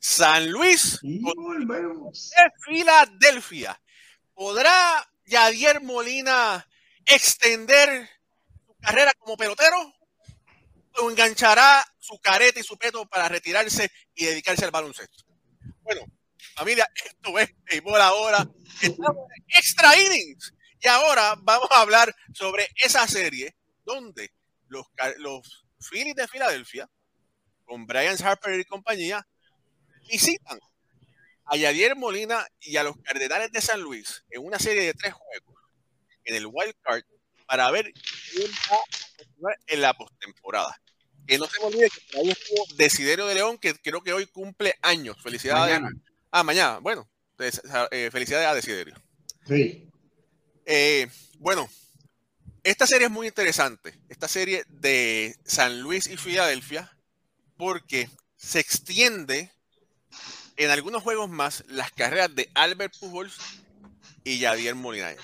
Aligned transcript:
San 0.00 0.50
Luis 0.50 0.98
de 1.02 2.52
Filadelfia. 2.64 3.80
¿Podrá 4.32 5.06
Yadier 5.26 5.82
Molina 5.82 6.66
extender 7.04 8.08
su 8.66 8.74
carrera 8.80 9.12
como 9.18 9.36
pelotero? 9.36 9.94
¿O 10.96 11.10
enganchará 11.10 11.84
su 11.98 12.18
careta 12.18 12.58
y 12.58 12.64
su 12.64 12.78
peto 12.78 13.06
para 13.06 13.28
retirarse 13.28 13.90
y 14.14 14.24
dedicarse 14.24 14.64
al 14.64 14.70
baloncesto? 14.70 15.24
Bueno, 15.82 16.06
familia, 16.56 16.88
esto 16.94 17.38
es 17.38 17.54
béisbol 17.64 18.00
ahora. 18.00 18.48
Estamos 18.80 19.26
en 19.36 19.44
extra 19.48 19.96
innings. 20.00 20.54
Y 20.80 20.88
ahora 20.88 21.34
vamos 21.42 21.68
a 21.70 21.82
hablar 21.82 22.14
sobre 22.32 22.66
esa 22.82 23.06
serie 23.06 23.54
donde 23.84 24.32
los, 24.68 24.86
los 25.18 25.66
Phillies 25.78 26.14
de 26.14 26.26
Filadelfia, 26.26 26.88
con 27.66 27.86
Brian 27.86 28.16
Harper 28.22 28.58
y 28.58 28.64
compañía, 28.64 29.26
visitan 30.10 30.58
a 31.44 31.56
Yadier 31.56 31.96
Molina 31.96 32.46
y 32.60 32.76
a 32.76 32.82
los 32.82 32.96
Cardenales 32.98 33.50
de 33.52 33.60
San 33.60 33.80
Luis 33.80 34.24
en 34.30 34.44
una 34.44 34.58
serie 34.58 34.82
de 34.82 34.94
tres 34.94 35.12
juegos 35.12 35.60
en 36.24 36.34
el 36.36 36.46
Wild 36.46 36.74
Card 36.82 37.02
para 37.46 37.70
ver 37.70 37.92
quién 38.32 38.50
va 38.70 38.76
a 38.76 39.16
continuar 39.16 39.58
en 39.66 39.80
la 39.80 39.94
postemporada. 39.94 40.80
Que 41.26 41.38
no 41.38 41.46
se 41.46 41.58
me 41.60 41.66
olvide 41.66 41.90
que 41.90 42.00
por 42.12 42.20
ahí 42.20 42.30
estuvo 42.30 42.64
Desiderio 42.76 43.26
de 43.26 43.34
León, 43.34 43.58
que 43.58 43.74
creo 43.74 44.02
que 44.02 44.12
hoy 44.12 44.26
cumple 44.26 44.76
años. 44.82 45.16
Felicidades. 45.22 45.80
Mañana. 45.80 46.00
Ah, 46.30 46.42
mañana. 46.42 46.78
Bueno, 46.78 47.08
eh, 47.38 48.10
felicidades 48.12 48.46
a 48.46 48.54
Desiderio. 48.54 48.94
Sí. 49.46 49.88
Eh, 50.66 51.08
bueno, 51.38 51.68
esta 52.62 52.86
serie 52.86 53.06
es 53.06 53.12
muy 53.12 53.26
interesante. 53.26 53.98
Esta 54.08 54.28
serie 54.28 54.64
de 54.68 55.36
San 55.44 55.80
Luis 55.80 56.06
y 56.06 56.16
Filadelfia, 56.16 56.96
porque 57.56 58.08
se 58.36 58.60
extiende 58.60 59.52
en 60.60 60.70
algunos 60.70 61.02
juegos 61.02 61.30
más 61.30 61.64
las 61.68 61.90
carreras 61.90 62.34
de 62.34 62.50
Albert 62.54 62.94
Pujols 63.00 63.38
y 64.24 64.40
Yadier 64.40 64.74
Molina. 64.74 65.14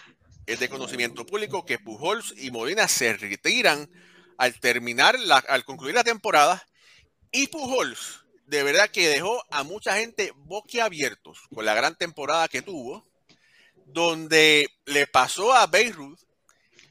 Es 0.47 0.61
de 0.61 0.71
conocimiento 0.71 1.27
público 1.27 1.67
que 1.67 1.79
Pujols 1.79 2.33
y 2.39 2.51
Molina 2.51 2.89
se 2.89 3.13
retiran 3.13 3.87
al 4.39 4.59
terminar, 4.59 5.19
la, 5.21 5.37
al 5.37 5.67
concluir 5.67 5.95
la 5.95 6.05
temporada. 6.05 6.67
Y 7.31 7.49
Pujols, 7.49 8.25
de 8.47 8.63
verdad 8.63 8.89
que 8.89 9.09
dejó 9.09 9.45
a 9.51 9.63
mucha 9.63 9.97
gente 9.97 10.33
boquiabiertos 10.37 11.39
con 11.55 11.67
la 11.67 11.75
gran 11.75 11.97
temporada 11.97 12.49
que 12.49 12.63
tuvo 12.63 13.07
donde 13.85 14.67
le 14.87 15.07
pasó 15.07 15.53
a 15.53 15.67
Beirut 15.67 16.19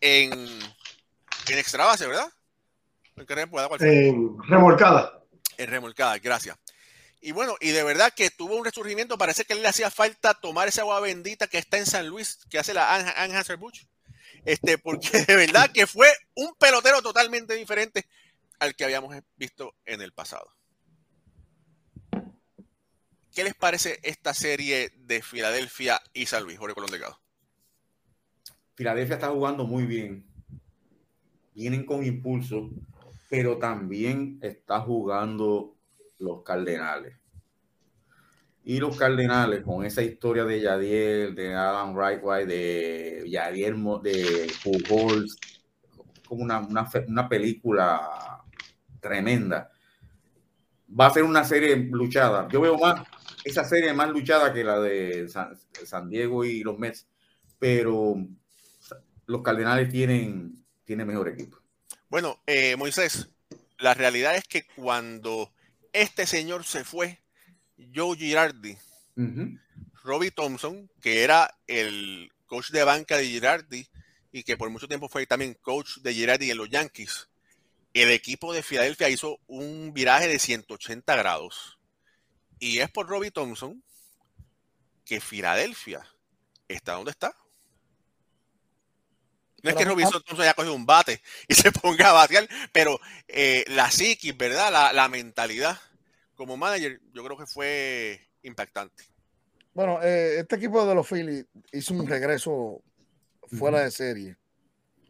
en, 0.01 0.31
en 0.31 1.57
extra 1.57 1.85
base, 1.85 2.05
¿verdad? 2.05 2.31
En 3.87 4.37
remolcada. 4.43 5.23
En 5.57 5.67
remolcada, 5.67 6.19
gracias. 6.19 6.59
Y 7.25 7.31
bueno, 7.31 7.55
y 7.59 7.71
de 7.71 7.83
verdad 7.83 8.13
que 8.15 8.29
tuvo 8.29 8.55
un 8.55 8.63
resurgimiento. 8.63 9.17
Parece 9.17 9.45
que 9.45 9.55
le 9.55 9.67
hacía 9.67 9.89
falta 9.89 10.35
tomar 10.35 10.67
esa 10.67 10.81
agua 10.81 10.99
bendita 10.99 11.47
que 11.47 11.57
está 11.57 11.79
en 11.79 11.87
San 11.87 12.07
Luis, 12.07 12.37
que 12.51 12.59
hace 12.59 12.71
la 12.71 12.93
Ann- 12.93 13.31
Anheuser-Busch. 13.31 13.87
Este, 14.45 14.77
porque 14.77 15.09
de 15.25 15.35
verdad 15.35 15.71
que 15.71 15.87
fue 15.87 16.07
un 16.35 16.53
pelotero 16.53 17.01
totalmente 17.01 17.55
diferente 17.55 18.05
al 18.59 18.75
que 18.75 18.85
habíamos 18.85 19.15
visto 19.37 19.73
en 19.85 20.03
el 20.03 20.11
pasado. 20.11 20.53
¿Qué 23.33 23.43
les 23.43 23.55
parece 23.55 23.99
esta 24.03 24.35
serie 24.35 24.91
de 24.95 25.23
Filadelfia 25.23 25.99
y 26.13 26.27
San 26.27 26.43
Luis, 26.43 26.59
Jorge 26.59 26.75
Colón 26.75 26.91
Delgado? 26.91 27.19
Filadelfia 28.75 29.15
está 29.15 29.29
jugando 29.29 29.65
muy 29.65 29.87
bien. 29.87 30.27
Vienen 31.55 31.87
con 31.87 32.05
impulso, 32.05 32.69
pero 33.31 33.57
también 33.57 34.37
está 34.43 34.79
jugando 34.81 35.74
los 36.19 36.43
Cardenales. 36.43 37.17
Y 38.63 38.79
los 38.79 38.97
Cardenales, 38.97 39.63
con 39.63 39.85
esa 39.85 40.01
historia 40.01 40.43
de 40.43 40.61
Yadier, 40.61 41.35
de 41.35 41.53
Adam 41.53 41.95
Wright, 41.95 42.47
de 42.47 43.23
Yadier, 43.27 43.75
de 43.75 44.51
Pujols, 44.63 45.37
como 46.27 46.43
una, 46.43 46.59
una, 46.59 46.89
una 47.07 47.29
película 47.29 48.43
tremenda. 48.99 49.69
Va 50.99 51.07
a 51.07 51.11
ser 51.11 51.23
una 51.23 51.43
serie 51.43 51.75
luchada. 51.75 52.47
Yo 52.51 52.61
veo 52.61 52.77
más 52.77 53.07
esa 53.45 53.63
serie 53.63 53.93
más 53.93 54.09
luchada 54.09 54.51
que 54.51 54.63
la 54.63 54.79
de 54.79 55.29
San, 55.29 55.55
San 55.85 56.09
Diego 56.09 56.43
y 56.43 56.63
los 56.63 56.79
Mets, 56.79 57.07
pero 57.59 58.15
los 59.27 59.41
Cardenales 59.43 59.89
tienen, 59.89 60.65
tienen 60.83 61.07
mejor 61.07 61.29
equipo. 61.29 61.59
Bueno, 62.09 62.39
eh, 62.47 62.75
Moisés, 62.75 63.29
la 63.77 63.93
realidad 63.93 64.35
es 64.35 64.45
que 64.45 64.65
cuando 64.75 65.51
este 66.01 66.25
señor 66.27 66.63
se 66.63 66.83
fue, 66.83 67.21
Joe 67.93 68.17
Girardi, 68.17 68.77
Ujú. 69.17 69.59
Robbie 70.03 70.31
Thompson, 70.31 70.89
que 71.01 71.23
era 71.23 71.57
el 71.67 72.31
coach 72.45 72.69
de 72.71 72.83
banca 72.83 73.17
de 73.17 73.27
Girardi 73.27 73.87
y 74.31 74.43
que 74.43 74.57
por 74.57 74.69
mucho 74.69 74.87
tiempo 74.87 75.09
fue 75.09 75.25
también 75.25 75.55
coach 75.61 75.97
de 75.97 76.13
Girardi 76.13 76.51
en 76.51 76.57
los 76.57 76.69
Yankees, 76.69 77.29
el 77.93 78.11
equipo 78.11 78.53
de 78.53 78.61
Filadelfia 78.61 79.09
hizo 79.09 79.39
un 79.47 79.93
viraje 79.93 80.27
de 80.27 80.37
180 80.37 81.15
grados. 81.15 81.79
Y 82.59 82.79
es 82.79 82.89
por 82.91 83.07
Robbie 83.07 83.31
Thompson 83.31 83.81
que 85.05 85.21
Filadelfia 85.21 86.05
está 86.67 86.93
donde 86.93 87.11
está. 87.11 87.35
No 89.65 89.69
es 89.71 89.75
que 89.75 89.83
Robbie 89.85 90.05
Thompson 90.11 90.41
haya 90.41 90.53
cogido 90.53 90.73
un 90.75 90.85
bate 90.85 91.21
y 91.47 91.53
se 91.55 91.71
ponga 91.71 92.09
a 92.09 92.13
batear, 92.13 92.47
pero 92.71 92.99
eh, 93.27 93.65
la 93.69 93.89
psiquis, 93.91 94.35
¿verdad? 94.37 94.71
La, 94.71 94.93
la 94.93 95.07
mentalidad 95.09 95.77
como 96.35 96.55
manager, 96.57 96.99
yo 97.13 97.23
creo 97.23 97.37
que 97.37 97.45
fue 97.45 98.21
impactante. 98.43 99.03
Bueno, 99.73 100.01
eh, 100.03 100.39
este 100.39 100.55
equipo 100.55 100.85
de 100.85 100.95
los 100.95 101.07
Phillies 101.07 101.45
hizo 101.71 101.93
un 101.93 102.07
regreso 102.07 102.81
fuera 103.57 103.81
de 103.81 103.91
serie, 103.91 104.37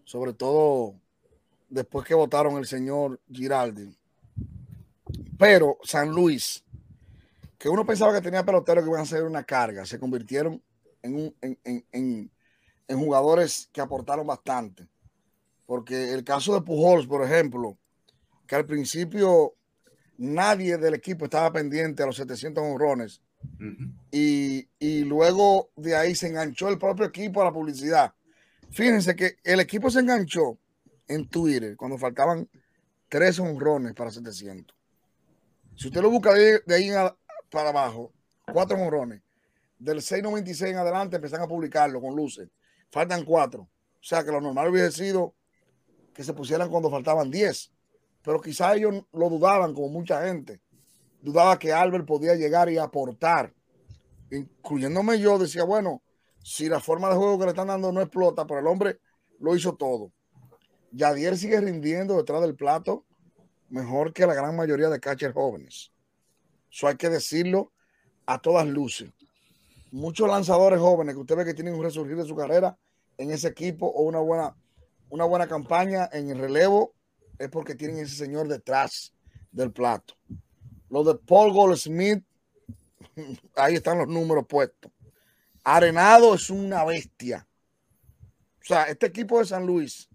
sobre 0.05 0.33
todo 0.33 0.95
después 1.69 2.05
que 2.07 2.13
votaron 2.15 2.57
el 2.57 2.65
señor 2.65 3.19
Giraldi. 3.31 3.95
Pero 5.37 5.77
San 5.83 6.09
Luis, 6.09 6.63
que 7.57 7.69
uno 7.69 7.85
pensaba 7.85 8.13
que 8.13 8.21
tenía 8.21 8.43
peloteros 8.45 8.83
que 8.83 8.89
iban 8.89 9.01
a 9.01 9.05
ser 9.05 9.23
una 9.23 9.43
carga, 9.43 9.85
se 9.85 9.99
convirtieron 9.99 10.61
en, 11.01 11.15
un- 11.15 11.35
en- 11.41 11.59
en- 11.63 11.85
en- 11.91 12.31
en 12.87 12.99
jugadores 12.99 13.69
que 13.71 13.81
aportaron 13.81 14.27
bastante. 14.27 14.87
Porque 15.65 16.13
el 16.13 16.23
caso 16.23 16.53
de 16.53 16.61
Pujols, 16.61 17.07
por 17.07 17.23
ejemplo, 17.23 17.77
que 18.47 18.55
al 18.55 18.65
principio 18.65 19.55
nadie 20.17 20.77
del 20.77 20.93
equipo 20.93 21.25
estaba 21.25 21.51
pendiente 21.51 22.03
a 22.03 22.05
los 22.05 22.15
700 22.17 22.63
honrones 22.63 23.21
y, 24.11 24.67
y 24.79 25.03
luego 25.03 25.69
de 25.75 25.95
ahí 25.95 26.15
se 26.15 26.27
enganchó 26.27 26.69
el 26.69 26.77
propio 26.77 27.05
equipo 27.05 27.41
a 27.41 27.45
la 27.45 27.51
publicidad. 27.51 28.13
Fíjense 28.71 29.15
que 29.15 29.37
el 29.43 29.59
equipo 29.59 29.89
se 29.89 29.99
enganchó 29.99 30.57
en 31.07 31.27
Twitter 31.29 31.75
cuando 31.75 31.97
faltaban 31.97 32.47
tres 33.09 33.39
honrones 33.39 33.93
para 33.93 34.11
700. 34.11 34.75
Si 35.75 35.87
usted 35.87 36.01
lo 36.01 36.09
busca 36.09 36.33
de, 36.33 36.61
de 36.65 36.75
ahí 36.75 36.89
a- 36.91 37.15
para 37.49 37.69
abajo, 37.69 38.11
cuatro 38.51 38.77
honrones. 38.77 39.21
Del 39.77 39.97
6.96 39.97 40.69
en 40.69 40.77
adelante 40.77 41.17
empiezan 41.17 41.41
a 41.41 41.47
publicarlo 41.47 41.99
con 42.01 42.15
luces. 42.15 42.49
Faltan 42.95 43.25
cuatro. 43.25 43.63
O 43.63 44.03
sea 44.03 44.23
que 44.23 44.31
lo 44.31 44.39
normal 44.39 44.69
hubiese 44.69 44.89
sido 44.89 45.35
que 46.13 46.23
se 46.23 46.31
pusieran 46.31 46.69
cuando 46.69 46.89
faltaban 46.89 47.29
10. 47.29 47.73
Pero 48.21 48.39
quizá 48.39 48.73
ellos 48.73 49.03
lo 49.11 49.29
dudaban, 49.29 49.73
como 49.73 49.89
mucha 49.89 50.25
gente. 50.25 50.61
Dudaba 51.19 51.59
que 51.59 51.73
Albert 51.73 52.05
podía 52.05 52.35
llegar 52.35 52.69
y 52.69 52.77
aportar. 52.77 53.53
Incluyéndome 54.31 55.19
yo, 55.19 55.37
decía, 55.37 55.65
bueno, 55.65 56.03
si 56.41 56.69
la 56.69 56.79
forma 56.79 57.09
de 57.09 57.17
juego 57.17 57.37
que 57.37 57.43
le 57.43 57.49
están 57.49 57.67
dando 57.67 57.91
no 57.91 57.99
explota, 57.99 58.47
pero 58.47 58.61
el 58.61 58.67
hombre 58.67 59.01
lo 59.39 59.53
hizo 59.57 59.75
todo. 59.75 60.13
Yadier 60.93 61.37
sigue 61.37 61.59
rindiendo 61.59 62.15
detrás 62.15 62.39
del 62.43 62.55
plato 62.55 63.03
mejor 63.67 64.13
que 64.13 64.25
la 64.25 64.35
gran 64.35 64.55
mayoría 64.55 64.87
de 64.87 65.01
catchers 65.01 65.33
jóvenes. 65.33 65.91
Eso 66.71 66.87
hay 66.87 66.95
que 66.95 67.09
decirlo 67.09 67.73
a 68.25 68.39
todas 68.39 68.65
luces. 68.65 69.11
Muchos 69.91 70.29
lanzadores 70.29 70.79
jóvenes 70.79 71.15
que 71.15 71.19
usted 71.19 71.35
ve 71.35 71.43
que 71.43 71.53
tienen 71.53 71.73
un 71.73 71.83
resurgir 71.83 72.15
de 72.15 72.23
su 72.23 72.37
carrera 72.37 72.77
en 73.17 73.31
ese 73.31 73.47
equipo 73.47 73.87
o 73.87 74.03
una 74.03 74.19
buena, 74.19 74.55
una 75.09 75.25
buena 75.25 75.47
campaña 75.47 76.09
en 76.11 76.29
el 76.29 76.39
relevo 76.39 76.93
es 77.37 77.49
porque 77.49 77.75
tienen 77.75 77.99
ese 77.99 78.15
señor 78.15 78.47
detrás 78.47 79.13
del 79.51 79.71
plato. 79.71 80.15
Lo 80.89 81.03
de 81.03 81.15
Paul 81.15 81.53
Goldsmith, 81.53 82.23
ahí 83.55 83.75
están 83.75 83.97
los 83.97 84.07
números 84.07 84.45
puestos. 84.47 84.91
Arenado 85.63 86.35
es 86.35 86.49
una 86.49 86.83
bestia. 86.85 87.47
O 88.61 88.65
sea, 88.65 88.83
este 88.83 89.07
equipo 89.07 89.39
de 89.39 89.45
San 89.45 89.65
Luis, 89.65 90.09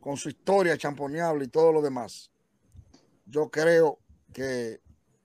con 0.00 0.16
su 0.16 0.28
historia 0.28 0.76
champoneable 0.76 1.44
y 1.44 1.48
todo 1.48 1.72
lo 1.72 1.82
demás, 1.82 2.30
yo 3.26 3.50
creo 3.50 4.00
que 4.32 4.80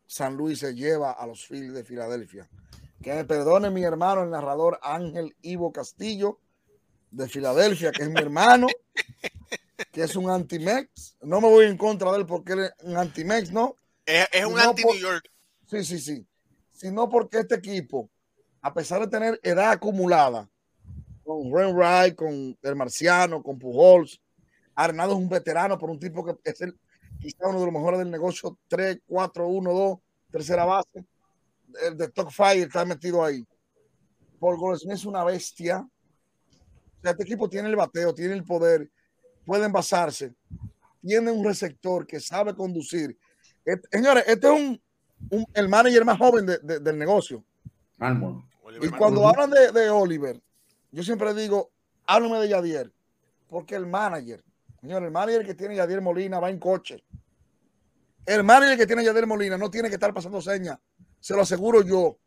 San 0.06 0.36
Luis 0.36 0.60
se 0.60 0.74
lleva 0.74 1.12
a 1.12 1.26
los 1.28 1.46
Phillies 1.46 1.74
de 1.74 1.84
Filadelfia. 1.84 2.50
Que 3.02 3.14
me 3.14 3.26
perdone 3.26 3.70
mi 3.70 3.84
hermano, 3.84 4.24
el 4.24 4.30
narrador 4.30 4.80
Ángel 4.82 5.36
Ivo 5.42 5.72
Castillo 5.72 6.40
de 7.12 7.28
Filadelfia, 7.28 7.92
que 7.92 8.04
es 8.04 8.10
mi 8.10 8.20
hermano, 8.20 8.68
que 9.92 10.04
es 10.04 10.16
un 10.16 10.30
anti-Mex. 10.30 11.18
No 11.22 11.42
me 11.42 11.48
voy 11.50 11.66
en 11.66 11.78
contra 11.78 12.12
de 12.12 12.20
él 12.20 12.26
porque 12.26 12.54
él 12.54 12.60
es 12.66 12.72
un 12.84 12.98
anti-Mex, 12.98 13.52
¿no? 13.52 13.76
Es, 14.06 14.28
es 14.32 14.46
un 14.46 14.60
anti-New 14.60 14.92
por- 14.92 15.00
York. 15.00 15.32
Sí, 15.70 15.84
sí, 15.84 16.00
sí. 16.00 16.26
sino 16.74 17.10
porque 17.10 17.40
este 17.40 17.56
equipo, 17.56 18.10
a 18.62 18.74
pesar 18.74 19.02
de 19.02 19.08
tener 19.08 19.40
edad 19.44 19.72
acumulada, 19.72 20.50
con 21.24 21.54
Ren 21.54 21.76
Wright, 21.76 22.16
con 22.16 22.58
el 22.62 22.76
Marciano, 22.76 23.44
con 23.44 23.60
Pujols, 23.60 24.22
Arenado 24.76 25.14
es 25.14 25.18
un 25.18 25.28
veterano 25.28 25.78
por 25.78 25.90
un 25.90 26.00
tipo 26.00 26.24
que 26.24 26.36
es 26.44 26.62
el, 26.62 26.78
quizá 27.20 27.48
uno 27.48 27.60
de 27.60 27.66
los 27.66 27.74
mejores 27.74 27.98
del 28.00 28.12
negocio, 28.12 28.58
3, 28.68 29.00
4, 29.08 29.48
1, 29.48 29.74
2, 29.74 29.98
tercera 30.32 30.66
base. 30.66 31.04
El 31.86 31.98
de 31.98 32.08
Top 32.10 32.30
Fire 32.32 32.68
está 32.68 32.86
metido 32.86 33.26
ahí. 33.26 33.44
Paul 34.40 34.58
Goldschmidt 34.58 34.96
es 34.98 35.06
una 35.06 35.24
bestia. 35.24 35.86
O 36.98 37.02
sea, 37.02 37.12
este 37.12 37.24
equipo 37.24 37.50
tiene 37.50 37.70
el 37.70 37.76
bateo, 37.76 38.14
tiene 38.14 38.34
el 38.34 38.44
poder, 38.44 38.90
pueden 39.46 39.72
basarse, 39.72 40.34
tiene 41.02 41.32
un 41.32 41.44
receptor 41.44 42.06
que 42.06 42.20
sabe 42.20 42.56
conducir. 42.56 43.18
Este- 43.64 43.88
señores, 43.92 44.24
este 44.28 44.48
es 44.48 44.54
un, 44.54 44.82
un- 45.30 45.46
el 45.54 45.70
manager 45.70 46.04
más 46.06 46.18
joven 46.18 46.46
de- 46.46 46.58
de- 46.60 46.80
del 46.80 46.98
negocio. 46.98 47.44
Y 48.86 48.90
cuando 48.98 49.22
hablan 49.28 49.50
de, 49.52 49.72
de 49.72 49.90
Oliver, 49.90 50.42
yo 50.92 51.04
siempre 51.04 51.34
digo, 51.34 51.72
háblame 52.06 52.40
de 52.40 52.50
Yadier, 52.50 52.92
porque 53.48 53.76
el 53.76 53.86
manager, 53.88 54.44
señor, 54.82 55.04
el 55.04 55.12
manager 55.12 55.46
que 55.46 55.54
tiene 55.56 55.76
Yadier 55.76 56.02
Molina 56.02 56.40
va 56.40 56.50
en 56.50 56.60
coche. 56.60 57.04
El 58.26 58.44
manager 58.44 58.78
que 58.78 58.88
tiene 58.88 59.04
Yadier 59.06 59.26
Molina 59.28 59.58
no 59.58 59.70
tiene 59.72 59.88
que 59.90 59.96
estar 59.96 60.14
pasando 60.14 60.42
señas, 60.42 60.78
se 61.20 61.34
lo 61.36 61.42
aseguro 61.44 61.82
yo. 61.84 62.18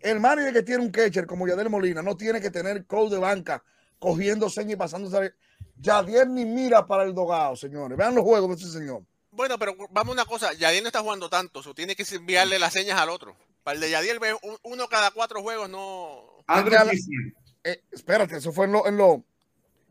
El 0.00 0.18
manager 0.20 0.52
que 0.52 0.62
tiene 0.62 0.82
un 0.82 0.90
catcher 0.90 1.26
como 1.26 1.46
Yadier 1.46 1.68
Molina 1.70 2.02
no 2.02 2.16
tiene 2.16 2.40
que 2.40 2.50
tener 2.50 2.86
coach 2.86 3.10
de 3.12 3.18
banca 3.18 3.62
cogiendo 4.02 4.50
señas 4.50 4.72
y 4.72 4.76
pasándose. 4.76 5.32
Yadier 5.78 6.28
ni 6.28 6.44
mira 6.44 6.86
para 6.86 7.04
el 7.04 7.14
dogado, 7.14 7.56
señores. 7.56 7.96
Vean 7.96 8.14
los 8.14 8.24
juegos 8.24 8.48
de 8.50 8.56
ese 8.64 8.78
señor. 8.78 9.02
Bueno, 9.30 9.58
pero 9.58 9.74
vamos 9.90 10.10
a 10.10 10.12
una 10.22 10.24
cosa, 10.26 10.52
Yadier 10.52 10.82
no 10.82 10.88
está 10.88 11.00
jugando 11.00 11.30
tanto, 11.30 11.60
o 11.60 11.74
tiene 11.74 11.96
que 11.96 12.04
enviarle 12.14 12.58
las 12.58 12.72
señas 12.74 13.00
al 13.00 13.08
otro. 13.08 13.34
Para 13.62 13.76
el 13.76 13.80
de 13.80 13.90
Yadier, 13.90 14.18
uno 14.64 14.88
cada 14.88 15.10
cuatro 15.12 15.40
juegos 15.40 15.70
no... 15.70 16.20
Andrés. 16.46 17.08
Eh, 17.64 17.80
espérate, 17.92 18.36
eso 18.36 18.52
fue 18.52 18.66
en 18.66 18.72
lo, 18.72 18.86
en 18.86 18.96
lo 18.96 19.22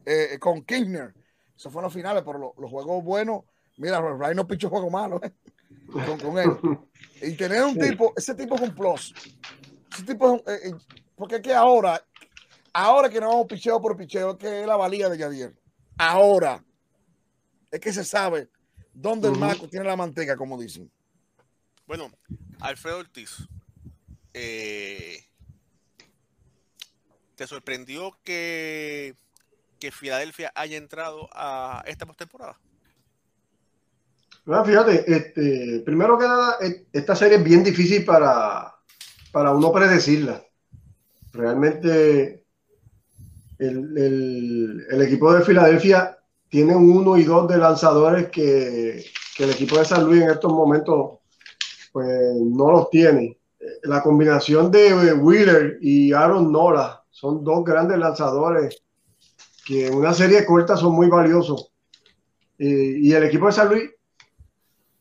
eh, 0.06 0.38
con 0.40 0.62
Kirchner. 0.64 1.14
Eso 1.56 1.72
fue 1.72 1.80
en 1.80 1.86
los 1.86 1.94
finales, 1.94 2.22
pero 2.26 2.38
lo- 2.38 2.54
los 2.58 2.70
juegos 2.70 3.04
buenos. 3.04 3.44
Mira, 3.78 4.00
Ray 4.02 4.36
no 4.36 4.46
pichó 4.46 4.70
juego 4.70 4.90
malo 4.90 5.22
eh, 5.24 5.32
con, 5.92 6.20
con 6.20 6.38
él. 6.38 6.52
Y 7.22 7.32
tener 7.36 7.64
un 7.64 7.74
Sí. 7.76 7.90
tipo, 7.90 8.14
ese 8.18 8.36
tipo 8.36 8.56
es 8.56 8.62
un 8.62 8.76
plus. 8.76 9.14
Ese 9.94 10.04
tipo 10.04 10.26
es 10.28 10.32
un- 10.34 10.54
eh, 10.54 10.60
eh, 10.66 10.74
porque 11.16 11.36
es 11.38 11.42
que 11.42 11.54
ahora, 11.54 12.04
ahora 12.74 13.10
que 13.10 13.20
no 13.20 13.30
vamos 13.30 13.48
picheo 13.48 13.82
por 13.82 13.98
picheo, 13.98 14.32
es 14.32 14.38
que 14.38 14.62
es 14.62 14.68
la 14.68 14.76
valía 14.76 15.10
de 15.10 15.18
Yadier. 15.18 15.54
Ahora 15.98 16.64
es 17.70 17.80
que 17.80 17.94
se 17.94 18.04
sabe 18.04 18.50
dónde 18.94 19.28
el 19.30 19.36
maco 19.38 19.68
tiene 19.70 19.86
la 19.86 19.96
manteca, 19.96 20.36
como 20.36 20.60
dicen. 20.60 20.92
Bueno, 21.88 22.12
Alfredo 22.60 23.00
Ortiz, 23.00 23.48
eh, 24.34 25.26
¿te 27.36 27.48
sorprendió 27.48 28.18
que, 28.24 29.16
que 29.80 29.92
Filadelfia 29.92 30.52
haya 30.56 30.78
entrado 30.78 31.30
a 31.34 31.84
esta 31.86 32.06
postemporada? 32.06 32.60
Ah, 34.48 34.64
fíjate, 34.66 35.12
este, 35.12 35.82
primero 35.86 36.18
que 36.18 36.26
nada, 36.26 36.58
e- 36.62 36.88
esta 36.94 37.16
serie 37.16 37.38
es 37.38 37.44
bien 37.44 37.64
difícil 37.64 38.04
para, 38.04 38.74
para 39.32 39.52
uno 39.52 39.72
predecirla. 39.72 40.44
Realmente 41.32 42.41
el, 43.62 44.88
el- 44.90 45.02
equipo 45.02 45.32
de 45.34 45.44
Filadelfia 45.44 46.18
tiene 46.50 46.76
un 46.76 46.90
uno 46.90 47.18
y 47.18 47.24
dos 47.24 47.48
de 47.48 47.58
lanzadores 47.58 48.30
que, 48.30 49.06
el 49.40 49.50
equipo 49.50 49.80
de 49.80 49.86
San 49.86 50.06
Luis 50.06 50.22
en 50.22 50.30
estos 50.30 50.52
momentos 50.52 51.20
pues, 51.92 52.08
no 52.36 52.72
los 52.72 52.90
tiene. 52.92 53.40
Eh, 53.60 53.66
La 53.84 54.04
combinación 54.04 54.70
de 54.70 55.14
Wheeler 55.14 55.80
y 55.82 56.12
Aaron 56.14 56.52
Nola 56.52 57.04
son 57.10 57.44
dos 57.44 57.64
grandes 57.64 57.98
lanzadores 57.98 58.84
que 59.66 59.88
en 59.88 59.96
una 59.96 60.14
serie 60.14 60.46
corta 60.46 60.76
son 60.78 60.94
muy 60.94 61.08
valiosos. 61.08 61.72
Eh, 62.60 62.98
y 63.00 63.14
el 63.14 63.24
equipo 63.24 63.48
de 63.48 63.52
San 63.52 63.70
Luis 63.70 63.90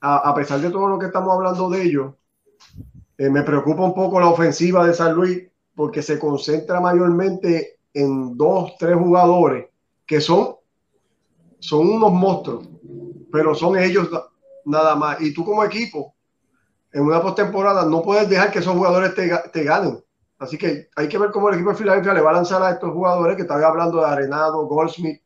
a, 0.00 0.30
a 0.30 0.34
pesar 0.34 0.60
de 0.60 0.70
todo 0.70 0.88
lo 0.88 0.98
que 0.98 1.06
estamos 1.06 1.34
hablando 1.34 1.68
de 1.68 1.82
ellos, 1.82 2.14
eh, 3.18 3.28
me 3.28 3.42
preocupa 3.42 3.82
un 3.82 3.94
poco 3.94 4.18
la 4.20 4.28
ofensiva 4.28 4.86
de 4.86 4.94
San 4.94 5.14
Luis 5.14 5.46
porque 5.74 6.02
se 6.02 6.18
concentra 6.18 6.80
mayormente 6.80 7.79
en 7.94 8.36
dos, 8.36 8.72
tres 8.78 8.96
jugadores 8.96 9.66
que 10.06 10.20
son, 10.20 10.56
son 11.58 11.88
unos 11.90 12.12
monstruos, 12.12 12.68
pero 13.32 13.54
son 13.54 13.78
ellos 13.78 14.10
na- 14.10 14.24
nada 14.64 14.96
más. 14.96 15.20
Y 15.20 15.32
tú 15.34 15.44
como 15.44 15.64
equipo, 15.64 16.14
en 16.92 17.02
una 17.02 17.22
postemporada, 17.22 17.84
no 17.84 18.02
puedes 18.02 18.28
dejar 18.28 18.50
que 18.50 18.58
esos 18.60 18.74
jugadores 18.76 19.14
te, 19.14 19.30
te 19.52 19.64
ganen. 19.64 20.02
Así 20.38 20.56
que 20.56 20.88
hay 20.96 21.08
que 21.08 21.18
ver 21.18 21.30
cómo 21.30 21.48
el 21.48 21.56
equipo 21.56 21.70
de 21.70 21.76
Filadelfia 21.76 22.14
le 22.14 22.20
va 22.22 22.30
a 22.30 22.34
lanzar 22.34 22.62
a 22.62 22.70
estos 22.70 22.92
jugadores 22.92 23.36
que 23.36 23.42
estaba 23.42 23.66
hablando 23.66 23.98
de 24.00 24.06
Arenado, 24.06 24.66
Goldsmith. 24.66 25.20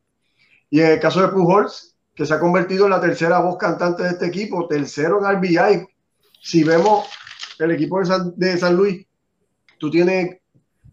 Y 0.69 0.81
en 0.81 0.87
el 0.91 0.99
caso 0.99 1.21
de 1.21 1.29
Pujols, 1.29 1.95
que 2.13 2.25
se 2.25 2.33
ha 2.33 2.39
convertido 2.39 2.85
en 2.85 2.91
la 2.91 3.01
tercera 3.01 3.39
voz 3.39 3.57
cantante 3.57 4.03
de 4.03 4.09
este 4.09 4.25
equipo, 4.27 4.67
tercero 4.67 5.19
en 5.19 5.37
RBI. 5.37 5.87
Si 6.41 6.63
vemos 6.63 7.07
el 7.59 7.71
equipo 7.71 7.99
de 7.99 8.05
San, 8.05 8.33
de 8.35 8.57
San 8.57 8.75
Luis, 8.75 9.05
tú 9.79 9.89
tienes 9.89 10.37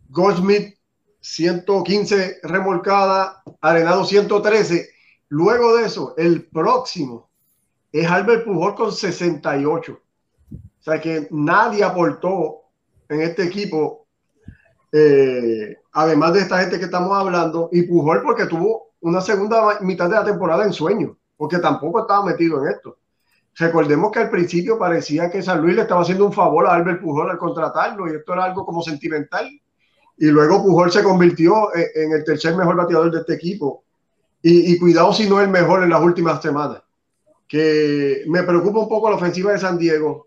Goldsmith 0.08 0.76
115 1.22 2.40
remolcada, 2.42 3.42
Arenado 3.60 4.04
113. 4.04 4.90
Luego 5.28 5.76
de 5.76 5.86
eso, 5.86 6.14
el 6.18 6.44
próximo 6.46 7.30
es 7.90 8.10
Albert 8.10 8.44
Pujol 8.44 8.74
con 8.74 8.92
68. 8.92 9.92
O 10.52 10.82
sea 10.82 11.00
que 11.00 11.28
nadie 11.30 11.84
aportó 11.84 12.62
en 13.08 13.22
este 13.22 13.44
equipo, 13.44 14.06
eh, 14.90 15.76
además 15.92 16.34
de 16.34 16.40
esta 16.40 16.58
gente 16.58 16.78
que 16.78 16.86
estamos 16.86 17.16
hablando, 17.16 17.68
y 17.72 17.82
Pujol 17.82 18.22
porque 18.22 18.46
tuvo 18.46 18.92
una 19.00 19.20
segunda 19.20 19.78
mitad 19.80 20.08
de 20.08 20.16
la 20.16 20.24
temporada 20.24 20.64
en 20.64 20.72
sueño, 20.72 21.16
porque 21.36 21.58
tampoco 21.58 22.00
estaba 22.00 22.24
metido 22.24 22.62
en 22.62 22.72
esto. 22.72 22.98
Recordemos 23.54 24.10
que 24.10 24.20
al 24.20 24.30
principio 24.30 24.78
parecía 24.78 25.30
que 25.30 25.42
San 25.42 25.60
Luis 25.60 25.76
le 25.76 25.82
estaba 25.82 26.02
haciendo 26.02 26.26
un 26.26 26.32
favor 26.32 26.66
a 26.66 26.74
Albert 26.74 27.02
Pujol 27.02 27.30
al 27.30 27.38
contratarlo 27.38 28.08
y 28.08 28.16
esto 28.16 28.32
era 28.32 28.44
algo 28.44 28.64
como 28.64 28.82
sentimental. 28.82 29.48
Y 30.18 30.26
luego 30.26 30.62
Pujol 30.62 30.92
se 30.92 31.02
convirtió 31.02 31.74
en, 31.74 32.12
el 32.12 32.24
tercer 32.24 32.54
mejor 32.56 32.76
bateador 32.76 33.10
de 33.10 33.20
este 33.20 33.34
equipo. 33.34 33.84
Y, 34.42 34.72
y 34.72 34.78
cuidado 34.78 35.12
si 35.12 35.28
no 35.28 35.40
es 35.40 35.46
el 35.46 35.52
mejor 35.52 35.82
en 35.82 35.90
las 35.90 36.02
últimas 36.02 36.40
semanas. 36.42 36.82
Que 37.48 38.24
me 38.28 38.42
preocupa 38.42 38.80
un 38.80 38.88
poco 38.88 39.10
la 39.10 39.16
ofensiva 39.16 39.52
de 39.52 39.58
San 39.58 39.78
Diego. 39.78 40.26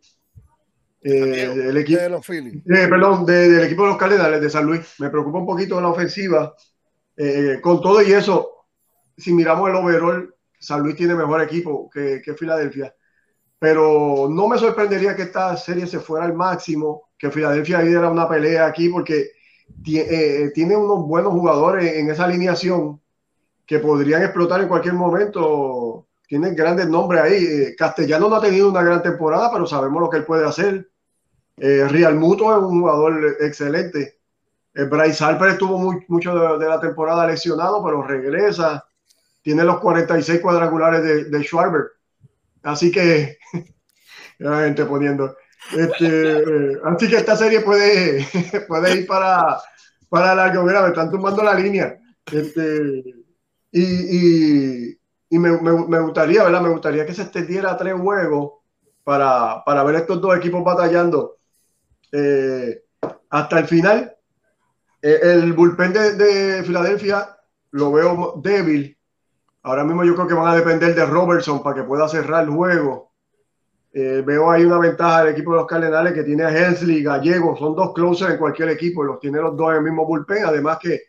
Eh, 1.02 1.20
San 1.20 1.32
Diego. 1.56 1.70
el 1.70 1.78
equipo, 1.78 2.02
De 2.02 2.10
los 2.10 2.26
Phillies. 2.26 2.56
eh, 2.66 2.88
perdón, 2.90 3.26
de- 3.26 3.50
del 3.50 3.64
equipo 3.66 3.84
de 3.84 3.90
los 3.90 3.98
Cardenales 3.98 4.42
de 4.42 4.50
San 4.50 4.66
Luis. 4.66 4.82
Me 5.00 5.10
preocupa 5.10 5.40
un 5.40 5.46
poquito 5.46 5.80
la 5.82 5.90
ofensiva. 5.90 6.54
Eh, 7.18 7.60
con 7.62 7.82
todo 7.82 8.02
y 8.02 8.12
eso, 8.12 8.66
si 9.18 9.34
miramos 9.34 9.70
el 9.70 9.76
overall, 9.76 10.34
San 10.60 10.82
Luis 10.82 10.96
tiene 10.96 11.16
mejor 11.16 11.42
equipo 11.42 11.90
que, 11.90 12.22
que 12.24 12.34
Filadelfia. 12.34 12.94
Pero 13.60 14.28
no 14.30 14.48
me 14.48 14.58
sorprendería 14.58 15.16
que 15.16 15.24
esta 15.24 15.56
serie 15.58 15.88
se 15.88 16.00
fuera 16.00 16.26
al 16.26 16.34
máximo, 16.34 17.10
que 17.18 17.32
Filadelfia 17.32 17.80
diera 17.80 18.10
una 18.10 18.28
pelea 18.28 18.66
aquí, 18.66 18.90
porque 18.90 19.32
tiene 19.84 20.76
unos 20.76 21.06
buenos 21.06 21.34
jugadores 21.34 21.94
en 21.96 22.10
esa 22.10 22.26
alineación 22.26 23.00
que 23.66 23.80
podrían 23.80 24.24
explotar 24.24 24.62
en 24.62 24.68
cualquier 24.68 24.94
momento. 24.94 26.08
Tienen 26.28 26.56
grandes 26.56 26.88
nombres 26.88 27.22
ahí. 27.22 27.44
Eh, 27.44 27.76
Castellano 27.78 28.30
no 28.30 28.36
ha 28.36 28.42
tenido 28.42 28.70
una 28.70 28.84
gran 28.84 29.02
temporada, 29.02 29.52
pero 29.52 29.66
sabemos 29.66 30.02
lo 30.02 30.10
que 30.10 30.18
él 30.18 30.26
puede 30.26 30.46
hacer. 30.46 30.90
Eh, 31.58 31.88
Real 31.88 32.16
Muto 32.16 32.56
es 32.56 32.64
un 32.64 32.82
jugador 32.82 33.38
excelente. 33.40 34.20
Eh, 34.74 34.84
Bryce 34.84 35.24
Harper 35.24 35.52
estuvo 35.52 35.78
mucho 36.08 36.58
de, 36.58 36.68
la 36.68 36.80
temporada 36.80 37.28
lesionado, 37.28 37.84
pero 37.84 38.04
regresa. 38.04 38.86
Tiene 39.42 39.64
los 39.64 39.80
46 39.80 40.42
cuadrangulares 40.42 41.04
de, 41.04 41.26
de. 41.26 41.90
Así 42.64 42.92
que, 42.92 43.38
la 44.40 44.62
gente 44.62 44.86
poniendo. 44.86 45.36
Este, 45.72 46.78
así 46.84 47.10
que 47.10 47.18
esta 47.18 47.36
serie 47.36 47.62
puede, 47.62 48.26
puede 48.68 49.00
ir 49.02 49.08
para, 49.08 49.58
para 50.10 50.36
largo. 50.36 50.64
Mira, 50.64 50.82
me 50.82 50.90
están 50.90 51.12
tumbando 51.12 51.44
la 51.44 51.54
línea. 51.56 51.98
Este, 52.32 53.04
y 53.72 54.98
y, 55.30 55.40
me- 55.40 55.60
me 55.88 56.00
gustaría, 56.00 56.44
¿verdad? 56.44 56.62
Me 56.62 56.70
gustaría 56.70 57.06
que 57.06 57.14
se 57.14 57.24
extendiera 57.24 57.72
a 57.72 57.78
tres 57.78 57.94
juegos 57.96 58.54
para, 59.04 59.64
para 59.66 59.84
ver 59.84 59.96
estos 59.96 60.22
dos 60.22 60.36
equipos 60.38 60.64
batallando 60.64 61.38
eh, 62.12 62.84
hasta 63.30 63.60
el 63.60 63.68
final. 63.68 64.16
Eh, 65.02 65.20
el 65.24 65.54
bullpen 65.54 65.94
de, 65.94 66.14
de 66.16 66.64
Filadelfia 66.64 67.38
lo 67.72 67.92
veo 67.92 68.36
débil. 68.44 68.98
Ahora 69.64 69.84
mismo 69.86 70.04
yo 70.06 70.16
creo 70.16 70.28
que 70.28 70.36
van 70.36 70.48
a 70.54 70.56
depender 70.58 70.96
de 70.96 71.06
Robertson 71.06 71.64
para 71.64 71.78
que 71.78 71.84
pueda 71.84 72.08
cerrar 72.10 72.46
el 72.46 72.52
juego. 72.52 73.14
Eh, 73.98 74.22
veo 74.26 74.52
ahí 74.52 74.66
una 74.66 74.78
ventaja 74.78 75.24
del 75.24 75.32
equipo 75.32 75.52
de 75.52 75.60
los 75.60 75.68
Cardenales 75.68 76.12
que 76.12 76.26
tiene 76.26 76.44
a 76.44 76.50
Hensley 76.50 76.98
y 76.98 77.04
Gallego. 77.04 77.56
Son 77.56 77.74
dos 77.74 77.94
closers 77.94 78.34
en 78.34 78.38
cualquier 78.38 78.68
equipo 78.68 79.02
los 79.02 79.22
tiene 79.22 79.40
los 79.40 79.56
dos 79.56 79.70
en 79.72 79.78
el 79.78 79.84
mismo 79.84 80.06
bullpen. 80.06 80.44
Además 80.44 80.80
que 80.82 81.04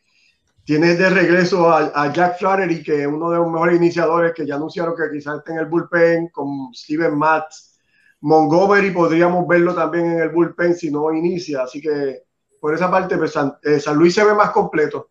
tiene 0.62 0.94
de 0.94 1.10
regreso 1.10 1.68
a, 1.68 2.12
Jack 2.12 2.38
Flaherty, 2.38 2.84
que 2.84 3.00
es 3.00 3.06
uno 3.08 3.30
de 3.30 3.38
los 3.38 3.50
mejores 3.50 3.76
iniciadores 3.78 4.32
que 4.34 4.46
ya 4.46 4.54
anunciaron 4.54 4.94
que 4.94 5.16
quizás 5.16 5.38
esté 5.38 5.50
en 5.50 5.58
el 5.58 5.66
bullpen 5.66 6.28
con 6.28 6.72
Steven 6.72 7.18
Matz. 7.18 7.76
Montgomery 8.20 8.92
podríamos 8.92 9.48
verlo 9.48 9.74
también 9.74 10.06
en 10.06 10.20
el 10.20 10.28
bullpen 10.28 10.76
si 10.76 10.88
no 10.88 11.12
inicia, 11.12 11.62
así 11.62 11.80
que 11.80 12.22
por 12.60 12.72
esa 12.72 12.88
parte 12.88 13.18
pues, 13.18 13.32
San, 13.32 13.56
eh, 13.64 13.80
San 13.80 13.96
Luis 13.96 14.14
se 14.14 14.24
ve 14.24 14.32
más 14.32 14.50
completo, 14.50 15.10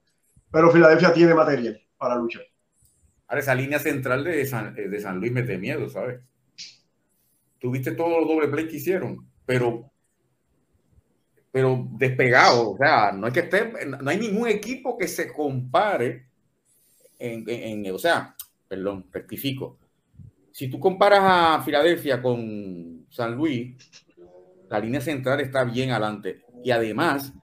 pero 0.50 0.72
Filadelfia 0.72 1.12
tiene 1.12 1.34
material 1.34 1.78
para 1.98 2.16
luchar. 2.16 2.44
Ahora, 3.28 3.42
esa 3.42 3.54
línea 3.54 3.80
central 3.80 4.24
de 4.24 4.46
San, 4.46 4.78
eh, 4.78 4.88
de 4.88 5.00
San 5.02 5.20
Luis 5.20 5.34
mete 5.34 5.58
miedo, 5.58 5.90
¿sabes? 5.90 6.22
Tuviste 7.66 7.94
todos 7.94 8.20
los 8.20 8.28
doble 8.28 8.48
play 8.48 8.68
que 8.68 8.76
hicieron, 8.76 9.28
pero 9.44 9.90
pero 11.52 11.88
despegado, 11.94 12.74
o 12.74 12.78
sea, 12.78 13.12
no 13.12 13.26
es 13.26 13.34
que 13.34 13.40
esté, 13.40 13.88
no 13.88 14.08
hay 14.08 14.20
ningún 14.20 14.48
equipo 14.48 14.96
que 14.96 15.08
se 15.08 15.34
compare 15.34 16.28
en, 17.18 17.92
o 17.92 17.98
sea, 17.98 18.36
perdón, 18.68 19.08
rectifico. 19.12 19.80
Si 20.52 20.68
tú 20.68 20.80
comparas 20.80 21.22
a 21.24 21.64
Filadelfia 21.64 22.22
con 22.22 23.08
San 23.10 23.34
Luis, 23.34 23.76
la 24.70 24.80
línea 24.80 25.02
central 25.02 25.40
está 25.40 25.64
bien 25.64 25.90
adelante. 25.90 26.44
Y 26.64 26.70
además, 26.70 27.34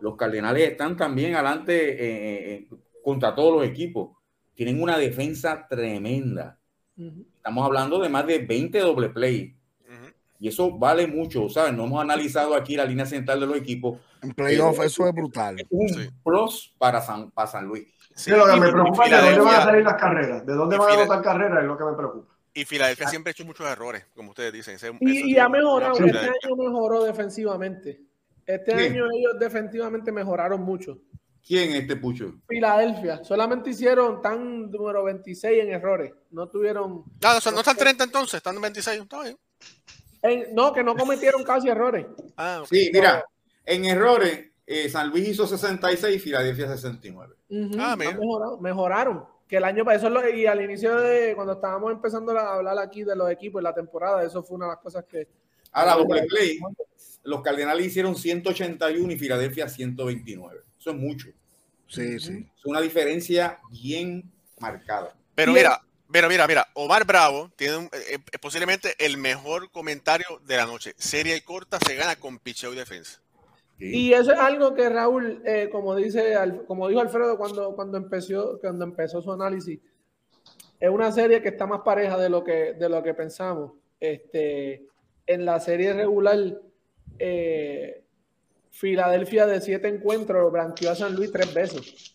los 0.00 0.16
Cardenales 0.16 0.70
están 0.70 0.96
también 0.96 1.34
adelante 1.34 1.90
eh, 1.90 2.54
eh, 2.54 2.68
contra 3.04 3.34
todos 3.34 3.52
los 3.52 3.68
equipos. 3.68 4.16
Tienen 4.54 4.80
una 4.80 4.96
defensa 4.96 5.66
tremenda. 5.68 6.58
Estamos 7.46 7.64
hablando 7.64 8.00
de 8.00 8.08
más 8.08 8.26
de 8.26 8.40
20 8.40 8.76
doble 8.80 9.08
play. 9.08 9.56
Uh 9.88 9.92
-huh. 9.92 10.14
Y 10.40 10.48
eso 10.48 10.76
vale 10.76 11.06
mucho, 11.06 11.48
¿sabes? 11.48 11.72
No 11.74 11.84
hemos 11.84 12.02
analizado 12.02 12.56
aquí 12.56 12.74
la 12.74 12.84
línea 12.84 13.06
central 13.06 13.38
de 13.38 13.46
los 13.46 13.56
equipos. 13.56 14.00
En 14.20 14.32
playoff 14.32 14.80
eso 14.80 15.06
es 15.06 15.14
brutal. 15.14 15.60
Es 15.60 15.66
un 15.70 15.88
sí. 15.88 16.10
plus 16.24 16.74
para 16.76 17.00
San, 17.00 17.30
para 17.30 17.46
San 17.46 17.66
Luis. 17.66 17.86
Sí, 18.16 18.32
lo 18.32 18.46
que 18.46 18.56
me 18.58 18.72
preocupa 18.72 19.04
es 19.04 19.10
de 19.12 19.16
dónde 19.18 19.40
van 19.42 19.54
a 19.54 19.62
salir 19.62 19.84
las 19.84 19.94
carreras, 19.94 20.44
de 20.44 20.54
dónde 20.54 20.76
van 20.76 20.90
a 20.90 20.92
anotar 20.94 21.22
carreras 21.22 21.60
es 21.60 21.68
lo 21.68 21.78
que 21.78 21.84
me 21.84 21.92
preocupa. 21.92 22.34
Y 22.52 22.64
Filadelfia 22.64 23.08
siempre 23.08 23.30
ha 23.30 23.32
hecho 23.32 23.44
muchos 23.44 23.68
errores, 23.68 24.04
como 24.16 24.30
ustedes 24.30 24.52
dicen. 24.52 24.74
Ese, 24.74 24.90
y, 24.98 25.34
y 25.34 25.38
ha 25.38 25.48
mejorado, 25.48 26.04
este 26.04 26.18
año 26.18 26.56
mejoró 26.56 27.04
defensivamente. 27.04 28.00
Este 28.44 28.74
año 28.74 29.04
ellos 29.14 29.38
defensivamente 29.38 30.10
mejoraron 30.10 30.62
mucho. 30.62 30.98
¿Quién 31.46 31.70
es 31.70 31.82
este 31.82 31.94
Pucho? 31.94 32.34
Filadelfia. 32.48 33.22
Solamente 33.22 33.70
hicieron 33.70 34.20
tan 34.20 34.68
número 34.68 35.04
26 35.04 35.62
en 35.62 35.70
errores. 35.70 36.12
No 36.32 36.48
tuvieron. 36.48 37.04
No, 37.22 37.36
o 37.36 37.40
sea, 37.40 37.52
no 37.52 37.60
están 37.60 37.76
30 37.76 38.02
entonces, 38.02 38.34
están 38.34 38.56
en 38.56 38.62
26. 38.62 39.02
Está 39.02 39.22
bien. 39.22 39.38
En, 40.22 40.54
no, 40.56 40.72
que 40.72 40.82
no 40.82 40.96
cometieron 40.96 41.44
casi 41.44 41.68
errores. 41.68 42.04
Ah, 42.36 42.62
okay. 42.64 42.86
Sí, 42.86 42.90
mira, 42.92 43.24
en 43.64 43.84
errores, 43.84 44.50
eh, 44.66 44.88
San 44.88 45.08
Luis 45.10 45.28
hizo 45.28 45.46
66 45.46 46.16
y 46.16 46.18
Filadelfia 46.18 46.66
69. 46.66 47.36
Uh 47.48 47.54
-huh. 47.54 47.76
ah, 47.78 47.94
mejoraron, 47.94 48.62
mejoraron. 48.62 49.24
Que 49.46 49.58
el 49.58 49.64
año 49.64 49.84
pasado, 49.84 50.10
lo, 50.10 50.28
y 50.28 50.46
al 50.46 50.64
inicio 50.64 50.96
de 50.96 51.36
cuando 51.36 51.52
estábamos 51.52 51.92
empezando 51.92 52.36
a 52.36 52.56
hablar 52.56 52.76
aquí 52.80 53.04
de 53.04 53.14
los 53.14 53.30
equipos 53.30 53.60
en 53.60 53.64
la 53.64 53.74
temporada, 53.74 54.24
eso 54.24 54.42
fue 54.42 54.56
una 54.56 54.66
de 54.66 54.72
las 54.72 54.80
cosas 54.80 55.04
que. 55.04 55.28
Ahora, 55.70 55.94
doble 55.94 56.24
play, 56.24 56.58
los 57.22 57.40
Cardenales 57.42 57.86
hicieron 57.86 58.16
181 58.16 59.12
y 59.12 59.16
Filadelfia 59.16 59.68
129. 59.68 60.62
Eso 60.86 60.94
es 60.94 61.02
mucho. 61.02 61.28
Sí, 61.88 62.20
sí. 62.20 62.46
Es 62.56 62.64
una 62.64 62.80
diferencia 62.80 63.58
bien 63.72 64.30
marcada. 64.60 65.16
Pero 65.34 65.52
mira, 65.52 65.82
mira, 66.06 66.28
mira, 66.28 66.46
mira, 66.46 66.66
Omar 66.74 67.04
Bravo 67.04 67.50
tiene 67.56 67.76
un, 67.78 67.90
eh, 67.92 68.20
posiblemente 68.40 68.94
el 69.04 69.16
mejor 69.16 69.68
comentario 69.72 70.40
de 70.46 70.56
la 70.56 70.64
noche. 70.64 70.94
Serie 70.96 71.42
corta 71.42 71.80
se 71.84 71.96
gana 71.96 72.14
con 72.14 72.38
picheo 72.38 72.72
y 72.72 72.76
defensa. 72.76 73.20
Sí. 73.80 73.96
Y 73.96 74.12
eso 74.12 74.32
es 74.32 74.38
algo 74.38 74.76
que 74.76 74.88
Raúl, 74.88 75.42
eh, 75.44 75.68
como 75.72 75.96
dice, 75.96 76.36
como 76.68 76.86
dijo 76.86 77.00
Alfredo 77.00 77.36
cuando, 77.36 77.74
cuando, 77.74 77.98
empezó, 77.98 78.60
cuando 78.60 78.84
empezó 78.84 79.20
su 79.20 79.32
análisis, 79.32 79.80
es 80.78 80.88
una 80.88 81.10
serie 81.10 81.42
que 81.42 81.48
está 81.48 81.66
más 81.66 81.80
pareja 81.80 82.16
de 82.16 82.28
lo 82.28 82.44
que, 82.44 82.74
de 82.74 82.88
lo 82.88 83.02
que 83.02 83.12
pensamos. 83.12 83.72
Este, 83.98 84.86
en 85.26 85.44
la 85.44 85.58
serie 85.58 85.94
regular, 85.94 86.38
eh, 87.18 88.05
Filadelfia 88.76 89.46
de 89.46 89.62
siete 89.62 89.88
encuentros 89.88 90.52
blanqueó 90.52 90.90
a 90.90 90.94
San 90.94 91.14
Luis 91.14 91.32
tres 91.32 91.54
veces. 91.54 92.14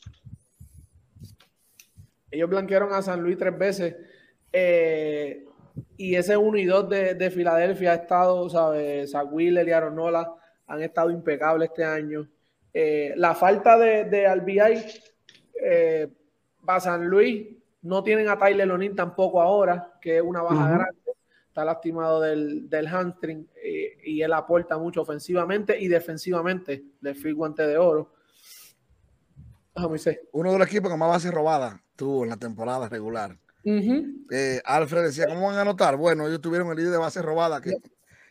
Ellos 2.29 2.47
blanquearon 2.47 2.93
a 2.93 3.01
San 3.01 3.23
Luis 3.23 3.35
tres 3.35 3.57
veces. 3.57 3.95
Eh, 4.53 5.43
y 5.97 6.15
ese 6.15 6.37
1 6.37 6.57
y 6.59 6.65
2 6.65 6.89
de, 6.89 7.15
de, 7.15 7.31
Filadelfia 7.31 7.93
ha 7.93 7.95
estado, 7.95 8.47
¿sabes? 8.47 9.11
Wheeler 9.31 9.67
y 9.67 9.71
Aronola 9.71 10.35
han 10.67 10.83
estado 10.83 11.09
impecables 11.09 11.69
este 11.69 11.83
año. 11.83 12.29
Eh, 12.71 13.13
la 13.15 13.33
falta 13.33 13.75
de, 13.79 14.05
de 14.05 14.27
RBI 14.35 14.85
eh, 15.63 16.07
va 16.67 16.75
a 16.75 16.79
San 16.79 17.07
Luis. 17.07 17.47
No 17.81 18.03
tienen 18.03 18.29
a 18.29 18.37
Tyler 18.37 18.67
Lonin 18.67 18.95
tampoco 18.95 19.41
ahora, 19.41 19.93
que 19.99 20.17
es 20.17 20.21
una 20.21 20.43
baja 20.43 20.55
uh 20.55 20.59
-huh. 20.59 20.77
grande. 20.77 21.11
Está 21.47 21.65
lastimado 21.65 22.21
del, 22.21 22.69
del 22.69 22.87
hamstring 22.87 23.47
eh, 23.63 23.80
y 24.11 24.21
él 24.21 24.33
aporta 24.33 24.77
mucho 24.77 25.01
ofensivamente 25.01 25.79
y 25.79 25.87
defensivamente. 25.87 26.83
Le 27.01 27.15
fui 27.15 27.31
guante 27.31 27.65
de 27.65 27.77
oro. 27.77 28.13
Ah, 29.75 29.87
Uno 30.33 30.51
de 30.51 30.59
los 30.59 30.67
equipos 30.67 30.91
que 30.91 30.97
más 30.97 31.09
base 31.09 31.31
robada 31.31 31.81
tuvo 31.95 32.23
en 32.23 32.29
la 32.29 32.37
temporada 32.37 32.89
regular. 32.89 33.37
Uh 33.63 33.69
-huh. 33.71 34.61
Alfred 34.65 35.03
decía, 35.03 35.27
¿cómo 35.27 35.47
van 35.47 35.55
a 35.55 35.61
anotar? 35.61 35.95
Bueno, 35.95 36.27
ellos 36.27 36.41
tuvieron 36.41 36.69
el 36.69 36.77
líder 36.77 36.91
de 36.91 36.97
base 36.97 37.21
robada 37.21 37.61
que, 37.61 37.77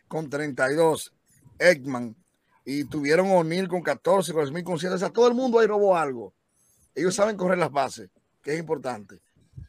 con 0.07 0.29
32. 0.29 1.13
Ekman 1.57 2.15
y 2.65 2.83
tuvieron 2.85 3.31
O'Neill 3.31 3.67
con 3.67 3.81
14, 3.81 4.33
con 4.33 4.45
Smith 4.45 4.63
con 4.65 4.77
7. 4.77 4.95
O 4.95 4.97
sea, 4.97 5.09
todo 5.09 5.27
el 5.27 5.33
mundo 5.33 5.59
ahí 5.59 5.67
robó 5.67 5.97
algo. 5.97 6.33
Ellos 6.93 7.15
saben 7.15 7.37
correr 7.37 7.57
las 7.57 7.71
bases, 7.71 8.09
que 8.43 8.53
es 8.53 8.59
importante. 8.59 9.15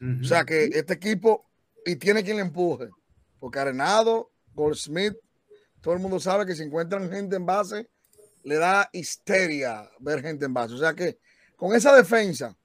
Uh 0.01 0.05
-huh. 0.05 0.21
O 0.21 0.23
sea, 0.25 0.43
que 0.43 0.65
este 0.65 0.93
equipo, 0.93 1.45
y 1.85 1.95
tiene 1.95 2.23
quien 2.23 2.37
le 2.37 2.43
empuje. 2.43 2.89
Porque 3.39 3.59
Arenado, 3.59 4.31
Goldsmith, 4.53 5.15
todo 5.83 5.93
el 5.93 5.99
mundo 5.99 6.17
sabe 6.17 6.45
que 6.45 6.55
si 6.55 6.63
encuentran 6.63 7.11
gente 7.11 7.35
en 7.35 7.45
base, 7.45 7.89
le 8.43 8.55
da 8.55 8.89
histeria 8.93 9.89
ver 9.99 10.21
gente 10.21 10.45
en 10.45 10.53
base. 10.53 10.73
O 10.73 10.77
sea 10.77 10.93
que 10.93 11.19
con 11.57 11.75
esa 11.75 11.93
defensa, 11.93 12.55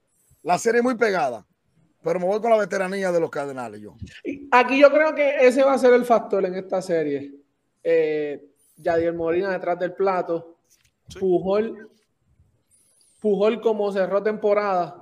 la 0.44 0.56
serie 0.56 0.78
es 0.78 0.84
muy 0.84 0.94
pegada. 0.94 1.44
Pero 2.00 2.20
me 2.20 2.26
voy 2.26 2.40
con 2.40 2.50
la 2.50 2.56
veteranía 2.56 3.10
de 3.10 3.18
los 3.18 3.28
Cardenales 3.28 3.80
yo. 3.80 3.96
Aquí 4.52 4.78
yo 4.78 4.88
creo 4.92 5.16
que 5.16 5.46
ese 5.46 5.64
va 5.64 5.74
a 5.74 5.78
ser 5.78 5.92
el 5.94 6.04
factor 6.04 6.44
en 6.46 6.54
esta 6.54 6.80
serie. 6.80 7.34
Eh, 7.82 8.40
Yadier 8.76 9.12
Molina 9.12 9.50
detrás 9.50 9.80
del 9.80 9.94
plato. 9.94 10.58
Sí. 11.08 11.18
Pujol, 11.18 11.90
Pujol 13.20 13.60
como 13.60 13.92
cerró 13.92 14.22
temporada. 14.22 14.97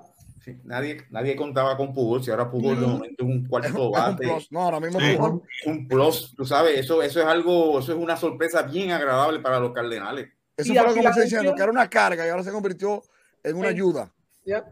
Sí, 0.47 0.57
nadie, 0.63 1.05
nadie 1.11 1.35
contaba 1.35 1.77
con 1.77 1.93
Pujol, 1.93 2.23
si 2.23 2.31
ahora 2.31 2.49
Pujol 2.49 2.79
de 2.79 2.87
momento 2.87 3.25
es 3.25 3.29
un 3.29 3.45
cuarto 3.49 3.91
bate. 3.91 4.47
No, 4.51 4.61
ahora 4.61 4.79
mismo 4.79 5.01
sí. 5.01 5.17
Pujol. 5.17 5.43
Un 5.67 5.89
plus, 5.89 6.37
tú 6.37 6.47
sabes, 6.47 6.79
eso, 6.79 7.03
eso 7.03 7.21
es 7.21 7.27
algo, 7.27 7.81
eso 7.81 7.93
es 7.93 7.99
una 7.99 8.17
sorpresa 8.17 8.63
bien 8.63 8.93
agradable 8.93 9.41
para 9.41 9.59
los 9.59 9.73
Cardenales. 9.73 10.29
Eso 10.57 10.73
fue 10.73 10.83
lo 10.85 10.95
que 10.95 11.03
me 11.03 11.21
diciendo, 11.21 11.53
que 11.53 11.63
era 11.63 11.73
una 11.73 11.91
carga 11.91 12.25
y 12.25 12.31
ahora 12.31 12.45
se 12.45 12.53
convirtió 12.53 13.03
en 13.43 13.57
una 13.57 13.71
ayuda. 13.71 14.13
Y 14.45 14.53
a, 14.53 14.65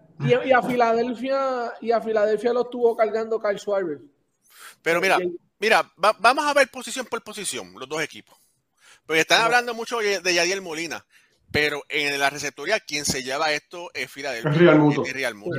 y 0.46 0.52
a 0.52 0.62
Filadelfia, 0.62 1.72
y 1.80 1.90
a 1.90 2.00
Filadelfia 2.00 2.52
lo 2.52 2.62
estuvo 2.62 2.96
cargando 2.96 3.42
Kyle 3.42 3.58
Schwarber. 3.58 3.98
Pero 4.80 5.00
mira, 5.00 5.18
mira, 5.58 5.82
va, 6.02 6.14
vamos 6.20 6.44
a 6.44 6.54
ver 6.54 6.68
posición 6.68 7.04
por 7.06 7.20
posición, 7.24 7.72
los 7.76 7.88
dos 7.88 8.00
equipos. 8.00 8.38
Porque 9.04 9.22
están 9.22 9.40
no. 9.40 9.46
hablando 9.46 9.74
mucho 9.74 9.98
de 9.98 10.34
Yadiel 10.34 10.62
Molina, 10.62 11.04
pero 11.54 11.84
en 11.88 12.18
la 12.18 12.30
receptoría 12.30 12.80
quien 12.80 13.04
se 13.04 13.22
lleva 13.22 13.52
esto 13.52 13.88
es 13.94 14.10
Filadelfia. 14.10 14.50
Es 14.50 14.58
Real 14.58 14.78
Muto. 14.80 15.04
Es 15.06 15.12
Real 15.12 15.34
Muto. 15.36 15.56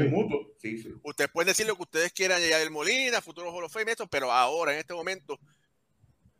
Sí. 0.60 0.78
Sí, 0.78 0.84
sí. 0.84 0.94
Ustedes 1.04 1.32
pueden 1.32 1.48
decir 1.48 1.66
lo 1.66 1.78
que 1.78 1.84
ustedes 1.84 2.12
quieran 2.12 2.42
de 2.42 2.50
Yadiel 2.50 2.70
Molina, 2.70 3.22
futuro 3.22 3.50
Hall 3.50 3.64
of 3.64 3.72
Fame, 3.72 3.92
esto, 3.92 4.06
pero 4.06 4.30
ahora, 4.30 4.74
en 4.74 4.80
este 4.80 4.94
momento, 4.94 5.40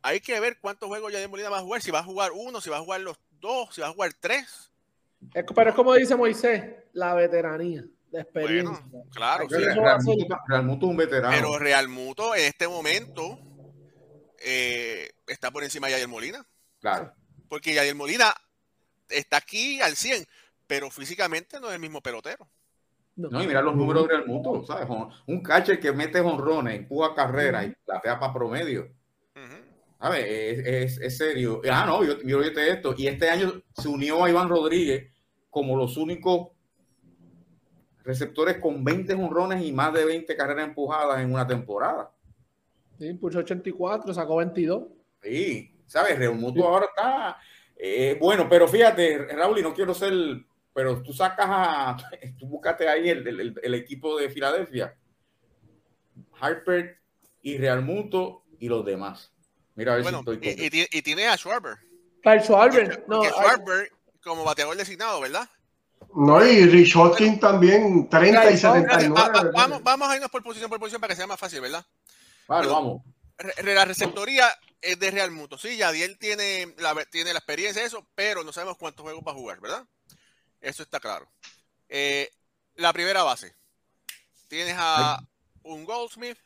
hay 0.02 0.20
que 0.20 0.38
ver 0.40 0.58
cuántos 0.60 0.90
juegos 0.90 1.10
Yadiel 1.10 1.30
Molina 1.30 1.48
va 1.48 1.56
a 1.56 1.62
jugar, 1.62 1.80
si 1.80 1.90
va 1.90 2.00
a 2.00 2.04
jugar 2.04 2.32
uno, 2.34 2.60
si 2.60 2.68
va 2.68 2.76
a 2.76 2.80
jugar 2.80 3.00
los 3.00 3.18
dos, 3.40 3.74
si 3.74 3.80
va 3.80 3.86
a 3.86 3.92
jugar 3.92 4.12
tres. 4.20 4.70
Es, 5.32 5.44
pero 5.54 5.70
es 5.70 5.74
como 5.74 5.94
dice 5.94 6.16
Moisés, 6.16 6.62
la 6.92 7.14
veteranía, 7.14 7.82
la 8.10 8.20
experiencia. 8.20 8.78
Bueno, 8.90 9.08
claro. 9.10 9.48
Sí. 9.48 9.56
Real, 9.56 10.02
Muto, 10.02 10.38
Real 10.48 10.64
Muto 10.64 10.84
es 10.84 10.90
un 10.90 10.96
veterano. 10.98 11.34
Pero 11.34 11.58
Real 11.58 11.88
Muto 11.88 12.34
en 12.34 12.44
este 12.44 12.68
momento 12.68 13.38
eh, 14.38 15.12
está 15.26 15.50
por 15.50 15.64
encima 15.64 15.86
de 15.86 15.92
Yadiel 15.92 16.08
Molina. 16.08 16.46
Claro. 16.78 17.14
Porque 17.48 17.72
Yadier 17.72 17.94
Molina 17.94 18.34
está 19.08 19.38
aquí 19.38 19.80
al 19.80 19.96
100, 19.96 20.24
pero 20.66 20.90
físicamente 20.90 21.60
no 21.60 21.68
es 21.68 21.74
el 21.74 21.80
mismo 21.80 22.00
pelotero. 22.00 22.48
No, 23.16 23.30
no 23.30 23.42
y 23.42 23.46
mira 23.46 23.62
los 23.62 23.74
números 23.74 24.02
de 24.02 24.14
Real 24.14 24.26
Muto, 24.26 24.64
¿sabes? 24.64 24.86
Un 25.26 25.40
catcher 25.40 25.80
que 25.80 25.92
mete 25.92 26.20
honrones, 26.20 26.76
empuja 26.76 27.14
carrera 27.14 27.60
uh 27.60 27.62
-huh. 27.62 27.72
y 27.72 27.84
platea 27.84 28.20
para 28.20 28.32
promedio. 28.32 28.90
Uh 29.34 29.38
-huh. 29.38 29.64
¿Sabes? 29.98 30.26
Es, 30.28 30.66
es, 30.66 31.00
es, 31.00 31.16
serio. 31.16 31.62
Ah, 31.70 31.86
no, 31.86 32.04
yo, 32.04 32.20
yo 32.22 32.38
oíste 32.38 32.70
esto. 32.70 32.94
Y 32.96 33.06
este 33.06 33.30
año 33.30 33.62
se 33.74 33.88
unió 33.88 34.22
a 34.22 34.28
Iván 34.28 34.50
Rodríguez 34.50 35.10
como 35.48 35.76
los 35.76 35.96
únicos 35.96 36.48
receptores 38.04 38.58
con 38.58 38.84
20 38.84 39.14
honrones 39.14 39.64
y 39.64 39.72
más 39.72 39.92
de 39.92 40.04
20 40.04 40.36
carreras 40.36 40.68
empujadas 40.68 41.20
en 41.20 41.32
una 41.32 41.46
temporada. 41.46 42.12
Sí, 42.98 43.12
puso 43.14 43.38
84, 43.38 44.14
sacó 44.14 44.36
22. 44.36 44.84
Sí, 45.22 45.74
¿sabes? 45.86 46.18
Real 46.18 46.34
Mutuo 46.34 46.68
ahora 46.68 46.86
está 46.86 47.38
eh, 47.76 48.16
bueno, 48.20 48.48
pero 48.48 48.66
fíjate, 48.68 49.18
Raúl, 49.34 49.58
y 49.58 49.62
no 49.62 49.74
quiero 49.74 49.92
ser, 49.94 50.12
pero 50.74 51.02
tú 51.02 51.12
sacas 51.12 51.46
a, 51.48 51.96
tú 52.38 52.46
búscate 52.46 52.88
ahí 52.88 53.08
el, 53.10 53.26
el, 53.26 53.54
el 53.62 53.74
equipo 53.74 54.16
de 54.18 54.28
Filadelfia, 54.30 54.94
Harper 56.40 56.98
y 57.42 57.58
Real 57.58 57.82
Muto 57.82 58.42
y 58.58 58.68
los 58.68 58.84
demás. 58.84 59.32
Mira, 59.74 59.92
a 59.92 59.96
ver 59.96 60.04
Bueno, 60.04 60.22
si 60.24 60.30
estoy 60.32 60.48
y, 60.48 60.66
y 60.66 60.70
tiene- 60.70 60.88
y 60.90 61.02
tiene 61.02 61.26
a 61.28 61.36
Schwarber. 61.36 61.76
Kyle 62.22 62.40
Schwarber. 62.42 63.04
No, 63.08 63.20
que 63.20 63.28
Schwarber 63.28 63.90
como 64.22 64.42
bateador 64.44 64.76
designado, 64.76 65.20
¿verdad? 65.20 65.48
No, 66.14 66.44
y 66.44 66.64
Rich 66.66 66.96
Hodgkin 66.96 67.38
también, 67.38 68.08
30 68.08 68.44
y 68.44 68.48
Right, 68.54 68.62
vamos, 68.62 68.82
79. 68.82 69.08
Va- 69.14 69.28
va- 69.28 69.42
¿verdad? 69.42 69.52
vamos, 69.54 69.82
vamos 69.82 70.08
a 70.08 70.14
irnos 70.16 70.30
por 70.30 70.42
posición 70.42 70.70
por 70.70 70.78
posición 70.78 71.00
para 71.00 71.12
que 71.12 71.16
sea 71.16 71.26
más 71.26 71.38
fácil, 71.38 71.60
¿verdad? 71.60 71.84
Vale, 72.48 72.66
bueno. 72.68 72.72
vamos. 72.82 73.02
Re- 73.38 73.74
la 73.74 73.84
receptoría 73.84 74.48
es 74.80 74.98
de 74.98 75.10
Real 75.10 75.30
Muto. 75.30 75.58
Sí, 75.58 75.76
Yadiel 75.76 76.18
tiene 76.18 76.74
la, 76.78 76.94
tiene 77.06 77.32
la 77.32 77.38
experiencia 77.38 77.82
de 77.82 77.88
eso, 77.88 78.06
pero 78.14 78.44
no 78.44 78.52
sabemos 78.52 78.76
cuántos 78.78 79.02
juegos 79.04 79.22
va 79.26 79.32
a 79.32 79.36
jugar, 79.36 79.60
¿verdad? 79.60 79.86
Eso 80.60 80.82
está 80.82 81.00
claro. 81.00 81.30
Eh, 81.88 82.30
la 82.76 82.92
primera 82.92 83.22
base. 83.22 83.54
Tienes 84.48 84.74
a 84.78 85.22
un 85.62 85.84
Goldsmith. 85.84 86.38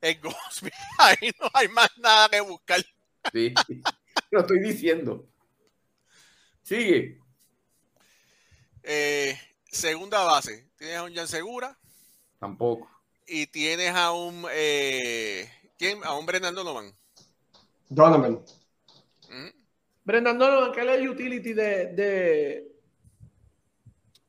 El 0.00 0.20
Goldsmith. 0.20 0.74
Ahí 0.98 1.30
no 1.40 1.48
hay 1.54 1.68
más 1.68 1.88
nada 1.98 2.28
que 2.28 2.40
buscar. 2.40 2.84
Sí. 3.32 3.54
Lo 4.30 4.40
estoy 4.40 4.60
diciendo. 4.60 5.26
Sigue. 6.62 7.20
Eh, 8.82 9.38
segunda 9.70 10.22
base. 10.24 10.68
Tienes 10.76 10.96
a 10.96 11.02
un 11.04 11.14
Jan 11.14 11.28
Segura 11.28 11.76
Tampoco. 12.38 12.90
y 13.26 13.46
tienes 13.46 13.94
a 13.94 14.12
un 14.12 14.46
eh, 14.50 15.50
¿quién? 15.78 16.02
A 16.04 16.16
un 16.16 16.26
Brendan 16.26 16.54
Donovan. 16.54 16.92
Donovan. 17.88 18.34
Ujú. 18.34 19.52
Brendan 20.04 20.38
Donovan, 20.38 20.72
que 20.72 20.94
es 20.94 21.08
utility 21.08 21.52
de, 21.52 21.86
de, 21.92 22.72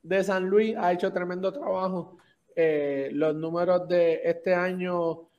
de 0.02 0.24
San 0.24 0.50
Luis, 0.50 0.76
ha 0.78 0.92
hecho 0.92 1.12
tremendo 1.12 1.52
trabajo. 1.52 2.18
Eh, 2.56 3.10
los 3.14 3.36
números 3.36 3.88
de 3.88 4.22
este 4.24 4.56
año 4.56 5.30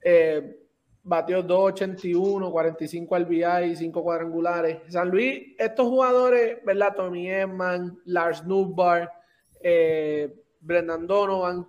eh, 0.00 0.60
batió 1.02 1.42
281, 1.42 2.50
45 2.50 3.16
RBI, 3.18 3.76
5 3.76 4.02
cuadrangulares. 4.02 4.78
San 4.88 5.10
Luis, 5.10 5.54
estos 5.58 5.86
jugadores, 5.86 6.64
¿verdad? 6.64 6.94
Tommy 6.96 7.28
Edman, 7.28 8.00
Lars 8.06 8.44
Nubbar, 8.46 9.12
eh, 9.60 10.34
Brendan 10.60 11.06
Donovan, 11.06 11.68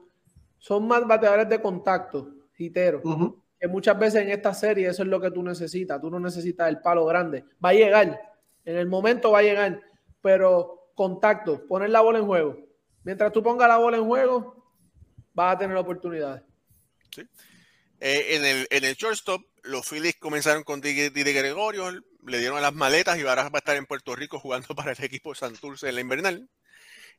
son 0.58 0.88
más 0.88 1.06
bateadores 1.06 1.50
de 1.50 1.62
contacto, 1.62 2.32
hiteros 2.58 3.04
Ujú. 3.04 3.45
Que 3.60 3.68
muchas 3.68 3.98
veces 3.98 4.22
en 4.22 4.30
esta 4.30 4.54
serie 4.54 4.88
eso 4.88 5.04
es 5.04 5.10
lo 5.10 5.20
que 5.20 5.32
tú 5.32 5.44
necesitas. 5.44 6.02
Tú 6.02 6.10
no 6.10 6.20
necesitas 6.20 6.70
el 6.70 6.80
palo 6.80 7.06
grande. 7.06 7.46
Va 7.64 7.70
a 7.70 7.74
llegar. 7.74 8.22
En 8.64 8.78
el 8.78 8.88
momento 8.88 9.32
va 9.32 9.40
a 9.40 9.44
llegar. 9.44 9.82
Pero 10.22 10.92
contacto, 10.96 11.66
poner 11.68 11.90
la 11.90 12.02
bola 12.02 12.20
en 12.20 12.26
juego. 12.26 12.58
Mientras 13.04 13.32
tú 13.32 13.44
pongas 13.44 13.68
la 13.68 13.78
bola 13.78 13.98
en 13.98 14.06
juego, 14.06 14.72
vas 15.34 15.56
a 15.56 15.60
tener 15.60 15.78
oportunidades. 15.78 16.42
Eh, 18.00 18.36
en, 18.36 18.46
el, 18.46 18.68
en 18.70 18.84
el 18.84 18.96
shortstop, 18.96 19.42
los 19.64 19.88
Phillies 19.88 20.18
comenzaron 20.18 20.64
con 20.64 20.82
Didi 20.82 21.10
Gregorio, 21.34 21.92
le 21.92 22.40
dieron 22.40 22.62
las 22.62 22.74
maletas 22.74 23.18
y 23.18 23.22
ahora 23.22 23.50
va 23.50 23.58
a 23.58 23.58
estar 23.60 23.76
en 23.76 23.86
Puerto 23.86 24.16
Rico 24.16 24.40
jugando 24.40 24.68
para 24.76 24.92
el 24.92 25.04
equipo 25.04 25.36
Santurce 25.36 25.90
en 25.90 25.96
la 25.96 26.02
invernal. 26.02 26.50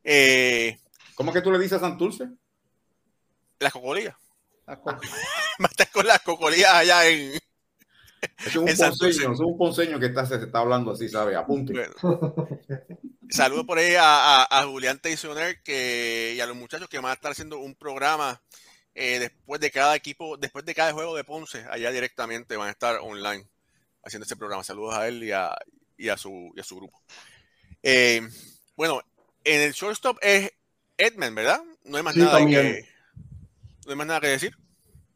Eh, 0.04 0.78
¿Cómo 1.14 1.32
que 1.32 1.40
tú 1.40 1.50
le 1.50 1.58
dices 1.58 1.78
a 1.78 1.80
Santurce? 1.80 2.28
las 3.58 3.72
cocolías. 3.72 4.14
Las 4.66 4.78
cosas. 4.78 5.00
Va 5.62 5.64
a 5.64 5.68
estar 5.68 5.90
con 5.90 6.06
las 6.06 6.20
cocolías 6.22 6.72
allá 6.74 7.06
en. 7.08 7.38
Es 8.44 8.56
un 8.56 8.68
En 8.68 8.76
ponceño, 8.76 9.32
es 9.32 9.40
un 9.40 9.56
ponceño 9.58 10.00
que 10.00 10.06
está, 10.06 10.26
se 10.26 10.36
está 10.36 10.58
hablando 10.60 10.92
así, 10.92 11.08
¿sabes? 11.08 11.36
Apunte. 11.36 11.72
Bueno. 11.72 11.94
Saludos 13.30 13.64
por 13.66 13.78
ahí 13.78 13.94
a, 13.94 14.42
a- 14.42 14.48
a 14.60 14.64
Julián 14.66 14.98
Teisoner 15.00 15.62
que, 15.62 16.34
y 16.36 16.40
a 16.40 16.46
los 16.46 16.56
muchachos 16.56 16.88
que 16.88 16.98
van 16.98 17.10
a 17.10 17.14
estar 17.14 17.32
haciendo 17.32 17.58
un 17.58 17.74
programa 17.74 18.40
eh, 18.94 19.18
después 19.18 19.60
de 19.60 19.70
cada 19.70 19.94
equipo, 19.96 20.36
después 20.36 20.64
de 20.64 20.74
cada 20.74 20.92
juego 20.92 21.14
de 21.16 21.24
Ponce, 21.24 21.64
allá 21.70 21.90
directamente 21.90 22.56
van 22.56 22.68
a 22.68 22.72
estar 22.72 22.98
online 23.02 23.46
haciendo 24.04 24.24
ese 24.24 24.36
programa. 24.36 24.64
Saludos 24.64 24.94
a 24.94 25.06
él 25.08 25.22
y 25.24 25.32
a, 25.32 25.54
y 25.96 26.08
a, 26.08 26.16
su, 26.16 26.52
y 26.56 26.60
a 26.60 26.64
su 26.64 26.76
grupo. 26.76 27.00
Eh, 27.82 28.22
bueno, 28.76 29.02
en 29.44 29.60
el 29.60 29.72
shortstop 29.72 30.18
es 30.22 30.50
Edman, 30.96 31.34
¿verdad? 31.34 31.60
No 31.84 31.96
hay 31.98 32.02
más 32.02 32.14
Sí, 32.14 32.20
nada 32.20 32.38
también. 32.38 32.62
que 32.62 32.95
no 33.86 33.90
hay 33.92 33.96
más 33.96 34.06
nada 34.06 34.20
que 34.20 34.26
decir. 34.28 34.54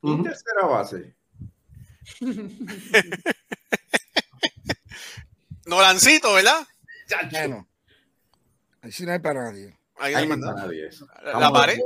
Ujú. 0.02 0.22
tercera 0.22 0.66
base. 0.66 1.14
Nolancito, 5.66 6.32
¿verdad? 6.34 6.66
Bueno, 7.30 7.66
ahí 8.82 8.92
sí 8.92 9.04
no 9.04 9.12
hay 9.12 9.18
para 9.18 9.50
nadie. 9.50 9.76
Ahí 9.98 10.12
no 10.14 10.18
hay 10.34 10.40
nada. 10.40 10.54
nadie. 10.66 10.88
La, 11.22 11.50
pared. 11.50 11.78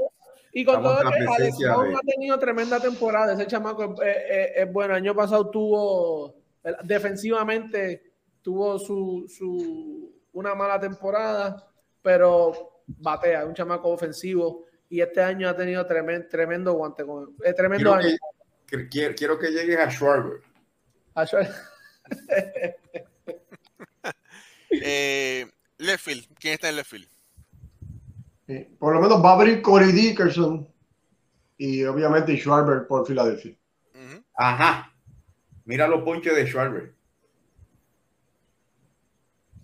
Y 0.53 0.65
con 0.65 0.77
Estamos 0.77 1.01
todo 1.01 1.11
que 1.11 1.17
Alex 1.43 1.57
ha 1.97 2.01
tenido 2.07 2.39
tremenda 2.39 2.79
temporada. 2.81 3.35
Ese 3.35 3.47
chamaco 3.47 3.97
es, 4.03 4.21
es- 4.29 4.51
es 4.57 4.73
bueno. 4.73 4.95
El 4.95 5.03
año 5.03 5.15
pasado 5.15 5.51
tuvo, 5.51 6.37
defensivamente, 6.85 8.13
tuvo 8.41 8.79
su, 8.79 9.27
su 9.29 10.15
una 10.33 10.55
mala 10.55 10.79
temporada, 10.79 11.69
pero 12.03 12.83
batea, 12.87 13.41
es 13.43 13.47
un 13.49 13.55
chamaco 13.55 13.89
ofensivo. 13.89 14.67
Y 14.89 15.01
este 15.01 15.23
año 15.23 15.49
ha 15.49 15.57
tenido 15.57 15.85
tremendo, 15.87 16.29
tremendo 16.29 16.73
guante 16.75 17.05
con 17.05 17.35
eh, 17.45 17.53
tremendo 17.55 17.93
Quiero 17.97 18.09
año. 18.09 18.17
que, 18.67 18.77
que- 18.79 18.89
quiero, 18.89 19.15
quiero 19.15 19.39
que 19.39 19.51
llegues 19.51 19.79
a 19.79 19.91
Schwarber. 19.91 20.41
Eh, 24.71 25.47
left 25.79 26.05
field. 26.05 26.27
¿Quién 26.39 26.55
está 26.55 26.69
en 26.69 26.77
left 26.77 26.91
field? 26.91 27.09
Eh, 28.49 28.69
Por 28.79 28.93
lo 28.95 29.01
menos 29.01 29.25
va 29.25 29.31
a 29.31 29.35
abrir 29.35 29.63
Corey 29.63 29.93
Dickerson 29.93 30.69
y 31.57 31.85
obviamente 31.85 32.37
Schwarber 32.37 32.87
por 32.87 33.07
Filadelfia. 33.07 33.57
Ajá. 34.37 34.93
Mira 35.65 35.87
los 35.87 36.03
ponches 36.03 36.35
de 36.35 36.47
Schwarber. 36.47 36.93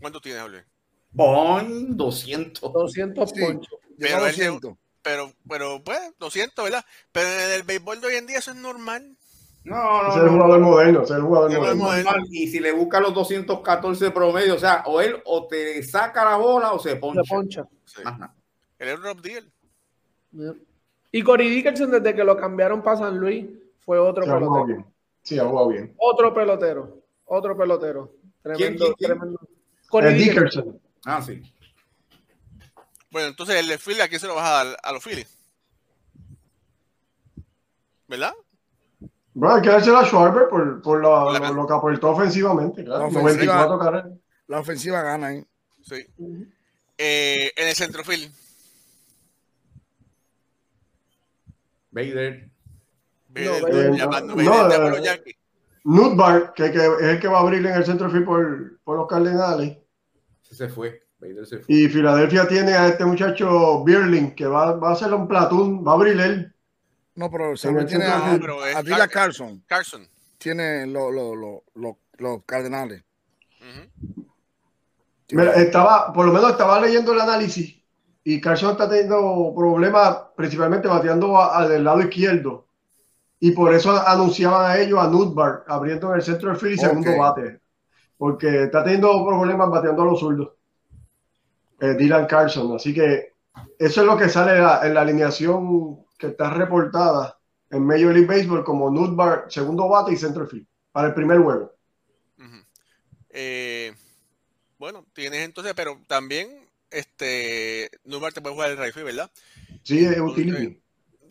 ¿Cuánto 0.00 0.20
tienes, 0.20 0.42
Ole? 0.42 0.64
Boing, 1.10 1.96
200. 1.96 2.72
200 2.72 3.30
Sí. 3.30 3.40
ponchos. 3.40 3.74
A 3.74 3.86
Pero 3.98 4.16
él 4.18 4.22
200. 4.32 4.74
Pero, 5.02 5.32
pero, 5.48 5.82
pues, 5.82 5.98
200, 6.18 6.64
¿verdad? 6.64 6.84
Pero 7.12 7.28
en 7.28 7.52
el 7.52 7.62
béisbol 7.62 8.00
de 8.00 8.06
hoy 8.08 8.14
en 8.16 8.26
día 8.26 8.38
eso 8.38 8.50
es 8.50 8.56
normal. 8.58 9.16
No, 9.64 10.02
no, 10.02 10.08
es 10.10 10.16
el 10.16 10.28
jugador 10.30 10.60
no. 10.60 10.68
moderno, 10.70 11.02
es 11.02 11.10
el 11.10 11.22
jugador 11.22 11.76
moderno. 11.76 12.12
Y 12.30 12.48
si 12.48 12.60
le 12.60 12.72
busca 12.72 12.98
los 13.00 13.12
214 13.14 14.10
promedio, 14.10 14.54
o 14.54 14.58
sea, 14.58 14.82
o 14.86 15.00
él 15.00 15.20
o 15.26 15.46
te 15.48 15.82
saca 15.82 16.24
la 16.24 16.36
bola 16.36 16.72
o 16.72 16.78
se 16.78 16.90
Se 16.90 16.96
poncha. 16.96 17.22
poncha. 17.28 17.64
Sí. 17.84 18.02
Nada. 18.02 18.34
El 18.78 19.02
Rob 19.02 19.20
Deal. 19.20 19.50
Y 21.12 21.22
Corey 21.22 21.50
Dickerson, 21.50 21.90
desde 21.90 22.14
que 22.14 22.24
lo 22.24 22.36
cambiaron 22.36 22.82
para 22.82 22.96
San 22.98 23.18
Luis, 23.18 23.46
fue 23.80 23.98
otro 23.98 24.24
Se 24.24 24.30
ha 24.30 24.34
jugado 24.34 24.52
pelotero. 24.52 24.66
bien. 24.78 24.94
Sí, 25.22 25.38
ha 25.38 25.44
jugado 25.44 25.68
bien. 25.68 25.94
Otro 25.98 26.32
pelotero. 26.34 27.02
Otro 27.26 27.56
pelotero. 27.56 28.12
Tremendo, 28.42 28.84
quién, 28.86 28.94
quién? 28.96 29.10
tremendo. 29.10 29.40
Corey 29.88 30.14
Dickerson. 30.14 30.64
Dickerson. 30.64 30.80
Ah, 31.04 31.20
sí. 31.20 31.42
Bueno, 33.10 33.28
entonces 33.28 33.56
el 33.56 33.66
left 33.66 33.84
field, 33.84 34.00
¿a 34.02 34.08
quién 34.08 34.20
se 34.20 34.26
lo 34.26 34.34
vas 34.36 34.48
a 34.48 34.64
dar? 34.64 34.76
A 34.82 34.92
los 34.92 35.02
Phillies. 35.02 35.26
¿Verdad? 38.08 38.32
Bueno, 39.34 39.54
hay 39.56 39.62
que 39.62 39.68
dárselo 39.68 39.98
a 39.98 40.04
Schwarber 40.06 40.48
por, 40.48 40.82
por 40.82 41.00
lo, 41.00 41.32
La 41.32 41.38
lo- 41.38 41.66
que 41.66 41.72
aportó 41.74 42.10
ofensivamente. 42.10 42.84
Claro. 42.84 43.00
La 43.02 43.06
ofensiva- 43.06 43.54
94 43.54 43.78
carreras. 43.78 44.18
La 44.48 44.58
ofensiva 44.60 45.02
gana, 45.02 45.32
¿eh? 45.34 45.46
Sí. 45.82 46.06
Eh, 46.98 47.52
en 47.56 47.68
el. 51.90 52.50
Vader, 53.28 53.62
Vader- 53.62 53.94
llamando 53.96 54.34
no, 54.36 54.42
a 54.52 54.88
eh, 54.88 54.90
los 54.90 55.02
Yankees. 55.02 55.36
Nutbar, 55.84 56.52
que, 56.52 56.70
que 56.70 56.78
es 56.78 57.02
el 57.02 57.20
que 57.20 57.28
va 57.28 57.38
a 57.38 57.40
abrir 57.40 57.64
en 57.64 57.72
el 57.74 57.84
centro 57.84 58.10
field 58.10 58.24
por, 58.26 58.80
por 58.84 58.96
los 58.98 59.06
Cardenales. 59.08 59.78
Se 60.42 60.68
fue. 60.68 61.02
Vader 61.20 61.46
se 61.46 61.58
fue. 61.58 61.74
Y 61.74 61.88
Filadelfia 61.88 62.48
tiene 62.48 62.72
a 62.72 62.88
este 62.88 63.04
muchacho 63.04 63.84
Bierling, 63.84 64.34
que 64.34 64.46
va, 64.46 64.72
va 64.76 64.90
a 64.90 64.92
hacer 64.92 65.12
un 65.12 65.28
platón, 65.28 65.86
va 65.86 65.92
a 65.92 65.94
abrir 65.94 66.18
él. 66.20 66.54
No, 67.14 67.30
pero 67.30 67.50
En 67.50 67.56
San 67.56 67.72
el 67.72 67.76
Luis 67.82 67.88
tiene 67.90 68.04
centro 68.06 68.22
a, 68.24 68.28
field. 68.28 68.40
Pero 68.40 68.62
a 68.62 68.82
Dylan 68.82 68.98
Car- 69.00 69.10
Carlson. 69.10 69.62
Carson. 69.66 70.08
Tiene 70.38 70.86
lo- 70.86 71.10
lo- 71.10 71.34
lo- 71.36 71.64
lo- 71.74 71.98
los 72.18 72.44
Cardenales. 72.44 73.02
Mira, 75.32 75.52
estaba, 75.54 76.12
por 76.12 76.26
lo 76.26 76.32
menos 76.32 76.50
estaba 76.52 76.80
leyendo 76.80 77.12
el 77.12 77.20
análisis 77.20 77.80
y 78.24 78.40
Carson 78.40 78.72
está 78.72 78.88
teniendo 78.88 79.52
problemas 79.56 80.16
principalmente 80.36 80.88
bateando 80.88 81.40
al 81.40 81.68
del 81.68 81.84
lado 81.84 82.00
izquierdo. 82.00 82.66
Y 83.38 83.52
por 83.52 83.72
eso 83.72 83.90
anunciaban 84.06 84.70
a 84.70 84.78
ellos 84.78 84.98
a 84.98 85.08
Nutbar 85.08 85.64
abriendo 85.68 86.08
en 86.10 86.16
el 86.16 86.22
centro 86.22 86.48
del 86.50 86.58
field 86.58 86.74
y 86.74 86.78
segundo 86.78 87.16
bate. 87.16 87.60
Porque 88.18 88.64
está 88.64 88.82
teniendo 88.84 89.24
problemas 89.26 89.70
bateando 89.70 90.02
a 90.02 90.06
los 90.06 90.20
zurdos. 90.20 90.50
Eh, 91.80 91.94
Dylan 91.94 92.26
Carlson. 92.26 92.74
Así 92.76 92.94
que 92.94 93.34
eso 93.78 94.00
es 94.02 94.06
lo 94.06 94.16
que 94.16 94.28
sale 94.28 94.56
en 94.56 94.62
la, 94.64 94.86
en 94.86 94.94
la 94.94 95.02
alineación 95.02 96.06
que 96.18 96.28
está 96.28 96.50
reportada 96.50 97.38
en 97.70 97.84
Major 97.84 98.12
League 98.12 98.26
Baseball 98.26 98.64
como 98.64 98.90
Nutbar, 98.90 99.46
segundo 99.48 99.88
bate 99.88 100.12
y 100.12 100.16
centro 100.16 100.46
field 100.46 100.66
para 100.92 101.08
el 101.08 101.14
primer 101.14 101.38
juego. 101.38 101.72
Eh, 103.30 103.94
bueno, 104.78 105.06
tienes 105.12 105.40
entonces, 105.44 105.74
pero 105.74 106.00
también 106.08 106.68
este 106.90 107.90
Newbar 108.04 108.32
te 108.32 108.40
puede 108.42 108.54
jugar 108.54 108.70
el 108.70 108.78
right 108.78 108.94
field, 108.94 109.06
¿verdad? 109.06 109.30
Sí, 109.82 110.04
es 110.04 110.18
utility. 110.20 110.82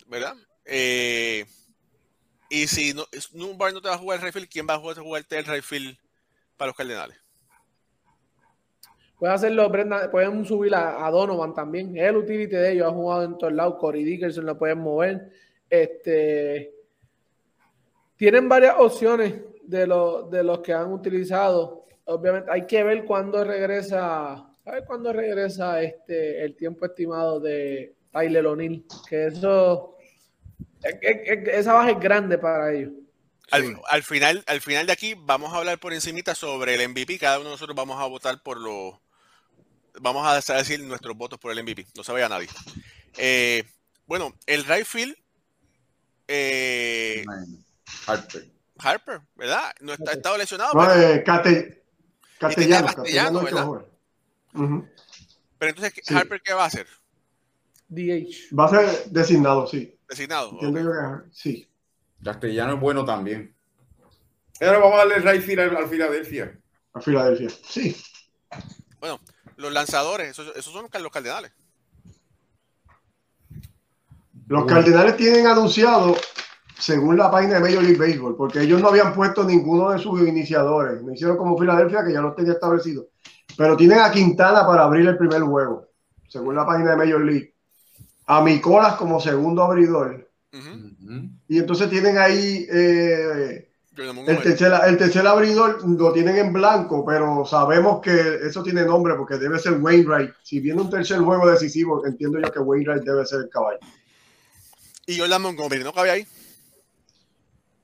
¿Verdad? 0.07 0.35
Eh, 0.65 1.45
Y 2.49 2.67
si 2.67 2.93
no, 2.93 3.07
Newbar 3.33 3.73
no 3.73 3.81
te 3.81 3.89
va 3.89 3.95
a 3.95 3.97
jugar 3.97 4.17
el 4.17 4.23
Rayfield, 4.23 4.49
¿quién 4.49 4.67
va 4.67 4.75
a 4.75 4.79
jugarte 4.79 5.37
el 5.37 5.45
Rayfield 5.45 5.97
para 6.57 6.69
los 6.69 6.77
Cardenales? 6.77 7.17
Pueden 9.19 9.35
hacerlo, 9.35 9.69
Brenda, 9.69 10.09
pueden 10.09 10.45
subir 10.45 10.73
a, 10.73 11.09
Donovan 11.11 11.53
también. 11.53 11.95
Es 11.97 12.03
el 12.03 12.15
utility 12.15 12.55
de 12.55 12.71
ellos, 12.71 12.87
ha 12.87 12.91
jugado 12.91 13.23
en 13.23 13.37
todos 13.37 13.51
lados. 13.51 13.75
Corey 13.77 14.05
Dickerson 14.05 14.45
lo 14.45 14.57
pueden 14.57 14.79
mover. 14.79 15.29
Este, 15.69 16.73
tienen 18.15 18.47
varias 18.47 18.75
opciones 18.77 19.35
de, 19.63 19.79
de 19.79 20.43
los 20.43 20.59
que 20.59 20.71
han 20.71 20.93
utilizado. 20.93 21.85
Obviamente, 22.05 22.49
hay 22.49 22.65
que 22.65 22.81
ver 22.81 23.03
cuándo 23.03 23.43
regresa, 23.43 24.35
a 24.35 24.71
ver 24.71 24.85
cuándo 24.85 25.11
regresa 25.11 25.81
este, 25.81 26.43
el 26.45 26.55
tiempo 26.55 26.85
estimado 26.85 27.41
de 27.41 27.95
Tyler 28.13 28.47
O'Neill. 28.47 28.85
Que 29.09 29.27
eso, 29.27 29.97
esa 30.81 31.73
baja 31.73 31.91
es 31.91 31.99
grande 31.99 32.37
para 32.37 32.71
ellos. 32.73 32.93
Al, 33.51 34.03
final, 34.03 34.43
al 34.47 34.61
final 34.61 34.85
de 34.85 34.93
aquí 34.93 35.15
vamos 35.17 35.53
a 35.53 35.57
hablar 35.57 35.77
por 35.79 35.91
encimita 35.91 36.35
sobre 36.35 36.75
el 36.75 36.87
MVP. 36.87 37.19
Cada 37.19 37.39
uno 37.39 37.49
de 37.49 37.55
nosotros 37.55 37.75
vamos 37.75 37.99
a 37.99 38.05
votar 38.05 38.41
por 38.43 38.59
los 38.59 38.95
vamos 40.01 40.27
a 40.27 40.55
decir 40.55 40.79
nuestros 40.83 41.15
votos 41.15 41.39
por 41.39 41.51
el 41.51 41.63
MVP, 41.63 41.87
no 41.95 42.03
se 42.03 42.11
vaya 42.11 42.29
nadie. 42.29 42.47
Eh, 43.17 43.63
bueno, 44.05 44.33
el 44.45 44.65
right 44.65 44.85
field, 44.85 45.15
eh, 46.27 47.23
Harper. 48.07 48.51
Harper, 48.77 49.21
¿verdad? 49.35 49.73
No 49.81 49.93
está, 49.93 50.13
estado 50.13 50.37
lesionado. 50.37 50.73
No, 50.73 50.87
pero, 50.87 51.01
eh, 51.01 51.23
castellano, 52.39 52.87
castellano, 52.87 53.41
¿verdad? 53.41 53.67
Pero 55.57 55.69
entonces, 55.69 56.11
¿Harper 56.11 56.41
qué 56.41 56.53
va 56.53 56.63
a 56.63 56.67
hacer? 56.67 56.87
DH. 57.89 58.55
Va 58.57 58.65
a 58.65 58.69
ser 58.69 59.09
designado, 59.09 59.67
sí. 59.67 59.97
Designado. 60.07 60.51
Entiendo 60.51 60.79
yo 60.79 60.91
que 60.91 61.29
sí. 61.31 61.69
Castellano 62.23 62.75
es 62.75 62.79
bueno 62.79 63.03
también. 63.03 63.55
Ahora 64.61 64.79
vamos 64.79 64.93
a 64.95 64.97
darle 65.05 65.31
right 65.31 65.41
field 65.41 65.59
al, 65.59 65.77
al 65.77 65.89
Filadelfia. 65.89 66.59
A 66.93 67.01
Filadelfia, 67.01 67.49
sí. 67.67 67.95
Bueno, 68.99 69.19
los 69.59 69.73
lanzadores, 69.73 70.29
esos, 70.29 70.63
son 70.63 70.87
los 71.01 71.11
cardenales. 71.11 71.51
Los 74.47 74.65
cardenales 74.65 75.17
tienen 75.17 75.45
anunciado, 75.45 76.15
según 76.79 77.17
la 77.17 77.29
página 77.29 77.55
de 77.55 77.59
Major 77.59 77.83
League 77.83 77.99
Baseball, 77.99 78.35
porque 78.35 78.61
ellos 78.61 78.81
no 78.81 78.87
habían 78.87 79.13
puesto 79.13 79.43
ninguno 79.43 79.91
de 79.91 79.99
sus 79.99 80.21
iniciadores. 80.21 81.03
Me 81.03 81.13
hicieron 81.13 81.37
como 81.37 81.57
Filadelfia, 81.57 82.03
que 82.03 82.13
ya 82.13 82.21
los 82.21 82.35
tenía 82.35 82.53
establecidos. 82.53 83.07
Pero 83.57 83.75
tienen 83.75 83.99
a 83.99 84.11
Quintana 84.11 84.65
para 84.65 84.83
abrir 84.83 85.07
el 85.07 85.17
primer 85.17 85.41
juego, 85.41 85.89
según 86.29 86.55
la 86.55 86.65
página 86.65 86.91
de 86.91 86.97
Major 86.97 87.21
League. 87.21 87.53
A 88.27 88.41
Micolas 88.41 88.95
como 88.95 89.19
segundo 89.19 89.63
abridor. 89.63 90.29
Y 91.47 91.59
entonces 91.59 91.89
tienen 91.89 92.17
ahí 92.17 92.65
eh, 92.71 93.68
el 93.99 94.41
tercer, 94.41 94.73
el 94.87 94.97
tercer 94.97 95.27
abridor 95.27 95.87
lo 95.87 96.13
tienen 96.13 96.37
en 96.37 96.53
blanco, 96.53 97.05
pero 97.05 97.45
sabemos 97.45 98.01
que 98.01 98.39
eso 98.43 98.63
tiene 98.63 98.85
nombre 98.85 99.15
porque 99.15 99.35
debe 99.37 99.59
ser 99.59 99.73
Wainwright. 99.73 100.33
Si 100.41 100.59
viene 100.59 100.81
un 100.81 100.89
tercer 100.89 101.19
juego 101.19 101.49
decisivo, 101.49 102.05
entiendo 102.05 102.39
yo 102.39 102.51
que 102.51 102.59
Wainwright 102.59 103.03
debe 103.03 103.25
ser 103.25 103.41
el 103.41 103.49
caballo. 103.49 103.79
¿Y 105.05 105.19
Jordan 105.19 105.41
Montgomery 105.41 105.83
no 105.83 105.91
cabe 105.91 106.11
ahí? 106.11 106.27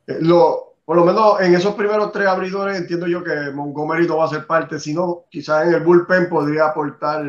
Eh, 0.07 0.17
lo, 0.21 0.75
por 0.85 0.95
lo 0.95 1.03
menos 1.03 1.41
en 1.41 1.55
esos 1.55 1.75
primeros 1.75 2.11
tres 2.11 2.27
abridores 2.27 2.77
entiendo 2.77 3.07
yo 3.07 3.23
que 3.23 3.51
Montgomery 3.51 4.07
no 4.07 4.17
va 4.17 4.25
a 4.25 4.29
ser 4.29 4.45
parte, 4.45 4.79
sino 4.79 5.25
quizás 5.29 5.67
en 5.67 5.73
el 5.73 5.81
bullpen 5.81 6.29
podría 6.29 6.67
aportar 6.67 7.25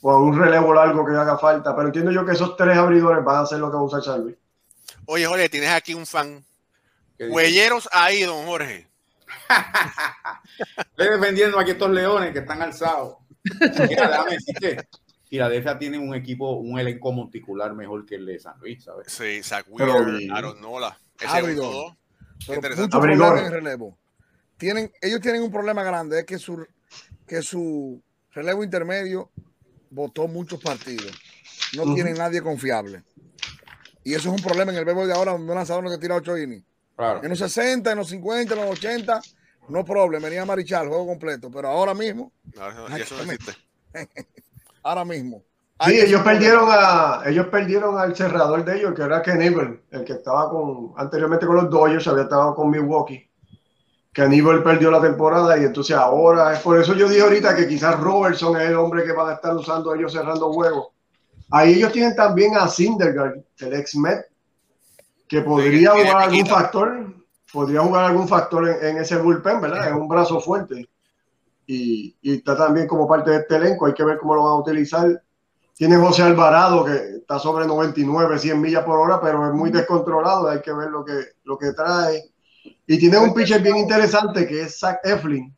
o 0.00 0.18
un 0.18 0.38
relevo 0.38 0.72
largo 0.74 1.04
que 1.04 1.12
haga 1.12 1.38
falta, 1.38 1.74
pero 1.74 1.88
entiendo 1.88 2.10
yo 2.10 2.24
que 2.24 2.32
esos 2.32 2.56
tres 2.56 2.76
abridores 2.76 3.24
van 3.24 3.42
a 3.42 3.46
ser 3.46 3.58
lo 3.58 3.70
que 3.70 3.76
va 3.76 3.82
a 3.82 3.84
usar 3.84 4.02
Charlie. 4.02 4.36
Oye, 5.06 5.26
Jorge, 5.26 5.48
tienes 5.48 5.70
aquí 5.70 5.94
un 5.94 6.06
fan 6.06 6.44
Huelleros 7.18 7.88
ahí, 7.92 8.22
don 8.22 8.44
Jorge. 8.46 8.86
Estoy 10.78 11.18
defendiendo 11.18 11.58
aquí 11.58 11.72
estos 11.72 11.90
leones 11.90 12.32
que 12.32 12.40
están 12.40 12.62
alzados. 12.62 13.16
Mira, 13.88 14.08
déjame 14.08 14.30
decirte, 14.32 14.88
Filadelfia 15.28 15.78
tiene 15.78 15.98
un 15.98 16.14
equipo, 16.14 16.52
un 16.52 16.78
elenco 16.78 17.12
monticular 17.12 17.74
mejor 17.74 18.06
que 18.06 18.16
el 18.16 18.26
de 18.26 18.38
San 18.38 18.58
Luis, 18.60 18.84
¿sabes? 18.84 19.12
Sí, 19.12 19.42
Zach 19.42 19.66
Wheeler, 19.68 20.30
Aaron 20.32 20.60
Nola. 20.60 20.98
Ese 21.18 21.36
Abridor. 21.36 21.96
En 22.48 23.50
relevo. 23.50 23.98
Tienen, 24.56 24.90
ellos 25.00 25.20
tienen 25.20 25.42
un 25.42 25.50
problema 25.50 25.82
grande, 25.82 26.20
es 26.20 26.24
que 26.24 26.38
su, 26.38 26.66
que 27.26 27.42
su 27.42 28.02
relevo 28.32 28.64
intermedio 28.64 29.30
votó 29.90 30.28
muchos 30.28 30.60
partidos. 30.60 31.12
No 31.74 31.94
tienen 31.94 32.14
nadie 32.14 32.40
confiable. 32.40 33.02
Y 34.04 34.14
eso 34.14 34.32
es 34.32 34.40
un 34.40 34.46
problema 34.46 34.70
en 34.70 34.78
el 34.78 34.84
béisbol 34.84 35.08
de 35.08 35.14
ahora, 35.14 35.32
donde 35.32 35.50
un 35.50 35.56
lanzador 35.56 35.82
no 35.82 35.90
te 35.90 35.98
tira 35.98 36.14
8 36.14 36.38
innings. 36.38 36.64
En 36.98 37.28
los 37.28 37.38
60, 37.38 37.92
en 37.92 37.98
los 37.98 38.08
50, 38.08 38.54
en 38.54 38.60
los 38.60 38.70
80, 38.70 39.20
no 39.68 39.84
problema, 39.84 40.26
venía 40.26 40.44
Marichal, 40.44 40.88
juego 40.88 41.06
completo. 41.06 41.50
Pero 41.50 41.68
ahora 41.68 41.94
mismo. 41.94 42.32
ahora 44.82 45.04
mismo. 45.04 45.42
Sí, 45.84 46.00
ellos 46.00 46.22
perdieron 46.22 46.68
a 46.70 47.22
ellos 47.26 47.48
perdieron 47.48 47.98
al 47.98 48.16
cerrador 48.16 48.64
de 48.64 48.78
ellos, 48.78 48.94
que 48.94 49.02
era 49.02 49.20
Kenivel, 49.20 49.82
el 49.90 50.04
que 50.04 50.14
estaba 50.14 50.48
con 50.48 50.94
anteriormente 50.96 51.44
con 51.44 51.56
los 51.56 51.68
Dodgers, 51.68 52.06
había 52.08 52.22
estado 52.24 52.54
con 52.54 52.70
Milwaukee. 52.70 53.28
Kenivel 54.10 54.62
perdió 54.62 54.90
la 54.90 55.02
temporada 55.02 55.58
y 55.58 55.64
entonces 55.64 55.94
ahora 55.94 56.54
es 56.54 56.60
por 56.60 56.80
eso 56.80 56.94
yo 56.94 57.06
dije 57.06 57.20
ahorita 57.20 57.54
que 57.54 57.68
quizás 57.68 58.00
Robertson 58.00 58.58
es 58.58 58.70
el 58.70 58.76
hombre 58.76 59.04
que 59.04 59.12
van 59.12 59.28
a 59.28 59.34
estar 59.34 59.54
usando 59.54 59.94
ellos 59.94 60.12
cerrando 60.12 60.50
juegos. 60.50 60.88
Ahí 61.50 61.74
ellos 61.74 61.92
tienen 61.92 62.16
también 62.16 62.56
a 62.56 62.66
Syndergaard, 62.66 63.40
el 63.58 63.74
ex 63.74 63.94
Met, 63.96 64.24
que 65.28 65.40
podría 65.42 65.90
jugar 65.90 66.22
algún 66.22 66.46
factor, 66.46 67.14
podría 67.52 67.80
jugar 67.80 68.04
algún 68.04 68.28
factor 68.28 68.68
en, 68.68 68.98
ese 68.98 69.16
bullpen, 69.16 69.60
¿verdad? 69.60 69.88
Es 69.88 69.94
un 69.94 70.08
brazo 70.08 70.40
fuerte. 70.40 70.88
Y, 71.66 72.16
está 72.22 72.56
también 72.56 72.86
como 72.86 73.08
parte 73.08 73.30
de 73.30 73.38
este 73.38 73.56
elenco, 73.56 73.86
hay 73.86 73.94
que 73.94 74.04
ver 74.04 74.18
cómo 74.18 74.34
lo 74.34 74.44
van 74.44 74.52
a 74.52 74.60
utilizar. 74.60 75.22
Tiene 75.74 75.96
José 75.96 76.22
Alvarado, 76.22 76.84
que 76.84 76.92
está 77.18 77.38
sobre 77.38 77.66
99, 77.66 78.38
100 78.38 78.60
millas 78.60 78.84
por 78.84 78.98
hora, 78.98 79.20
pero 79.20 79.46
es 79.46 79.52
muy 79.52 79.70
descontrolado, 79.70 80.48
hay 80.48 80.62
que 80.62 80.72
ver 80.72 80.90
lo 80.90 81.04
que, 81.04 81.18
lo 81.44 81.58
que 81.58 81.72
trae. 81.72 82.30
Y 82.86 82.98
tiene 82.98 83.18
un 83.18 83.34
pitcher 83.34 83.60
bien 83.60 83.76
interesante 83.76 84.46
que 84.46 84.62
es 84.62 84.78
Zach 84.78 85.00
Eflin, 85.02 85.54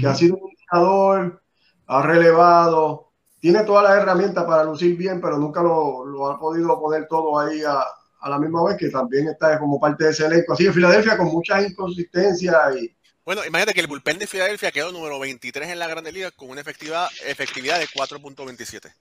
que 0.00 0.06
ha 0.06 0.14
sido 0.14 0.36
un 0.36 0.50
indicador, 0.50 1.42
ha 1.86 2.02
relevado, 2.02 3.12
tiene 3.38 3.62
todas 3.62 3.84
las 3.84 4.02
herramientas 4.02 4.44
para 4.44 4.64
lucir 4.64 4.96
bien, 4.96 5.20
pero 5.20 5.38
nunca 5.38 5.62
lo, 5.62 6.04
lo 6.04 6.28
ha 6.28 6.38
podido 6.38 6.78
poner 6.80 7.06
todo 7.06 7.38
ahí 7.38 7.62
a, 7.62 7.84
a 8.26 8.30
la 8.30 8.38
misma 8.38 8.64
vez 8.64 8.76
que 8.76 8.90
también 8.90 9.28
está 9.28 9.58
como 9.58 9.78
parte 9.78 10.04
de 10.04 10.10
ese 10.10 10.26
elenco. 10.26 10.52
Así 10.52 10.64
que 10.64 10.72
Filadelfia 10.72 11.16
con 11.16 11.28
muchas 11.28 11.68
inconsistencias 11.70 12.76
y 12.76 12.92
bueno, 13.24 13.44
imagínate 13.44 13.74
que 13.74 13.80
el 13.80 13.88
bullpen 13.88 14.20
de 14.20 14.28
Filadelfia 14.28 14.70
quedó 14.70 14.92
número 14.92 15.18
23 15.18 15.70
en 15.70 15.80
la 15.80 15.88
Grande 15.88 16.12
Liga 16.12 16.30
con 16.30 16.48
una 16.48 16.60
efectividad, 16.60 17.08
efectividad 17.24 17.80
de 17.80 17.88
4.27. 17.88 18.94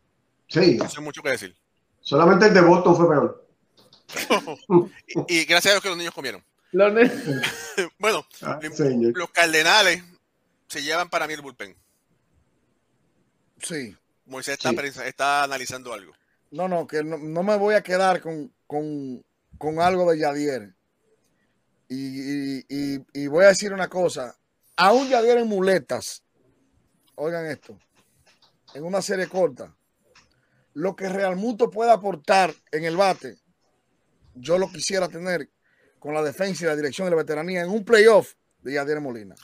Sí. 0.48 0.78
Eso 0.78 0.86
es 0.86 1.00
mucho 1.00 1.22
que 1.22 1.30
decir. 1.30 1.56
Solamente 2.02 2.48
el 2.48 2.54
de 2.56 2.62
Boston 2.62 2.96
fue 2.96 3.08
peor. 3.08 3.48
y, 5.28 5.46
gracias 5.46 5.68
a 5.68 5.76
Dios 5.76 5.84
que 5.84 5.90
los 5.90 5.98
niños 6.00 6.14
comieron. 6.14 6.44
bueno, 8.00 8.26
ah, 8.42 8.60
los 9.14 9.30
Cardenales 9.30 10.04
se 10.68 10.82
llevan 10.82 11.08
para 11.08 11.28
mí 11.28 11.34
el 11.36 11.42
bullpen. 11.42 11.76
Sí. 13.62 13.96
Moisés 14.26 14.58
está, 14.58 14.72
está 15.06 15.44
analizando 15.44 15.94
algo. 15.94 16.14
No, 16.56 16.70
no, 16.70 16.88
que 16.88 17.04
no, 17.04 17.44
me 17.44 17.58
voy 17.58 17.76
a 17.76 17.84
quedar 17.84 18.22
con, 18.22 19.22
algo 19.78 20.10
de 20.10 20.18
Yadier. 20.18 20.74
Y, 21.90 23.28
voy 23.28 23.44
a 23.44 23.50
decir 23.50 23.74
una 23.74 23.90
cosa. 23.90 24.34
Aún 24.78 25.10
Yadier 25.10 25.40
en 25.40 25.50
muletas, 25.50 26.24
oigan 27.16 27.46
esto, 27.48 27.78
en 28.74 28.86
una 28.86 29.02
serie 29.02 29.28
corta, 29.28 29.76
lo 30.76 30.96
que 30.96 31.10
Real 31.10 31.36
Muto 31.36 31.70
pueda 31.70 31.92
aportar 31.92 32.54
en 32.72 32.86
el 32.86 32.96
bate, 32.96 33.36
yo 34.34 34.58
lo 34.58 34.72
quisiera 34.72 35.10
tener 35.10 35.50
con 36.00 36.14
la 36.14 36.24
defensa 36.24 36.64
y 36.64 36.68
la 36.68 36.78
dirección 36.78 37.06
de 37.06 37.12
la 37.12 37.18
veteranía 37.18 37.64
en 37.64 37.70
un 37.70 37.84
playoff 37.84 38.34
de 38.62 38.76
Yadier 38.76 39.02
Molina. 39.02 39.36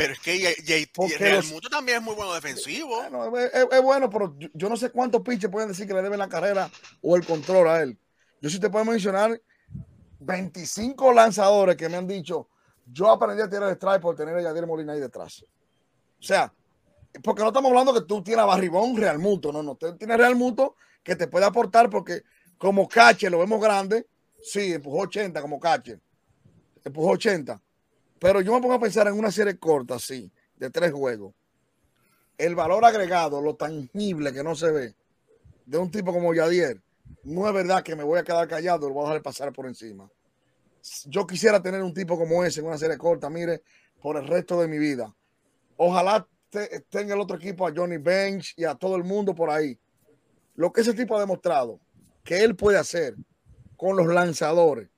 Pero 0.00 0.14
es 0.14 0.20
que 0.20 1.18
Real 1.18 1.44
Muto 1.52 1.68
también 1.68 1.98
es 1.98 2.02
muy 2.02 2.14
bueno 2.14 2.32
defensivo. 2.32 3.02
es, 3.02 3.82
bueno, 3.82 4.08
pero 4.08 4.34
yo, 4.54 4.70
no 4.70 4.76
sé 4.78 4.88
cuántos 4.88 5.20
pinches 5.20 5.50
pueden 5.50 5.68
decir 5.68 5.86
que 5.86 5.92
le 5.92 6.00
deben 6.00 6.18
la 6.18 6.28
carrera 6.28 6.70
o 7.02 7.16
el 7.16 7.26
control 7.26 7.68
a 7.68 7.82
él. 7.82 7.98
Yo 8.40 8.48
sí 8.48 8.58
te 8.58 8.70
puedo 8.70 8.86
mencionar 8.86 9.38
25 10.20 11.12
lanzadores 11.12 11.76
que 11.76 11.90
me 11.90 11.98
han 11.98 12.06
dicho, 12.06 12.48
yo 12.90 13.10
aprendí 13.10 13.42
a 13.42 13.50
tirar 13.50 13.68
el 13.68 13.74
strike 13.74 14.00
por 14.00 14.16
tener 14.16 14.34
a 14.36 14.40
Yadier 14.40 14.66
Molina 14.66 14.94
ahí 14.94 15.00
detrás. 15.00 15.44
O 16.18 16.22
sea, 16.22 16.50
porque 17.22 17.42
no 17.42 17.48
estamos 17.48 17.68
hablando 17.68 17.92
que 17.92 18.00
tú 18.00 18.22
tienes 18.22 18.42
a 18.42 18.46
Barribón 18.46 18.96
Real 18.96 19.18
Muto, 19.18 19.52
no, 19.52 19.62
no, 19.62 19.74
tú 19.74 19.98
tienes 19.98 20.16
Real 20.16 20.34
Muto 20.34 20.76
que 21.02 21.14
te 21.14 21.28
puede 21.28 21.44
aportar 21.44 21.90
porque 21.90 22.22
como 22.56 22.88
catcher 22.88 23.30
lo 23.30 23.38
vemos 23.38 23.60
grande, 23.60 24.06
sí, 24.42 24.72
empujó 24.72 25.00
80 25.00 25.42
como 25.42 25.60
catcher, 25.60 26.00
empujó 26.84 27.10
80 27.10 27.60
pero 28.20 28.42
yo 28.42 28.52
me 28.52 28.60
pongo 28.60 28.74
a 28.74 28.80
pensar 28.80 29.08
en 29.08 29.14
una 29.14 29.32
serie 29.32 29.58
corta, 29.58 29.96
así, 29.96 30.30
de 30.56 30.70
tres 30.70 30.92
juegos. 30.92 31.34
El 32.36 32.54
valor 32.54 32.84
agregado, 32.84 33.40
lo 33.40 33.56
tangible 33.56 34.32
que 34.32 34.44
no 34.44 34.54
se 34.54 34.70
ve, 34.70 34.94
de 35.64 35.78
un 35.78 35.90
tipo 35.90 36.12
como 36.12 36.34
Yadier, 36.34 36.80
no 37.24 37.48
es 37.48 37.54
verdad 37.54 37.82
que 37.82 37.96
me 37.96 38.04
voy 38.04 38.18
a 38.18 38.22
quedar 38.22 38.46
callado, 38.46 38.88
lo 38.88 38.94
voy 38.94 39.04
a 39.04 39.08
dejar 39.08 39.22
pasar 39.22 39.52
por 39.52 39.66
encima. 39.66 40.08
yo 41.06 41.26
quisiera 41.26 41.62
tener 41.62 41.82
un 41.82 41.94
tipo 41.94 42.18
como 42.18 42.44
ese 42.44 42.60
en 42.60 42.66
una 42.66 42.78
serie 42.78 42.98
corta, 42.98 43.30
mire, 43.30 43.62
por 44.00 44.16
el 44.16 44.26
resto 44.26 44.60
de 44.60 44.68
mi 44.68 44.78
vida. 44.78 45.14
Ojalá 45.76 46.26
te, 46.50 46.80
tenga 46.90 47.14
el 47.14 47.20
otro 47.20 47.36
equipo 47.36 47.66
a 47.66 47.72
Johnny 47.74 47.96
Bench 47.96 48.54
y 48.56 48.64
a 48.64 48.74
todo 48.74 48.96
el 48.96 49.04
mundo 49.04 49.34
por 49.34 49.50
ahí. 49.50 49.78
Lo 50.56 50.72
que 50.72 50.82
ese 50.82 50.92
tipo 50.92 51.16
ha 51.16 51.20
demostrado 51.20 51.80
que 52.22 52.44
él 52.44 52.54
puede 52.54 52.76
hacer 52.76 53.14
con 53.76 53.96
los 53.96 54.06
lanzadores 54.06 54.90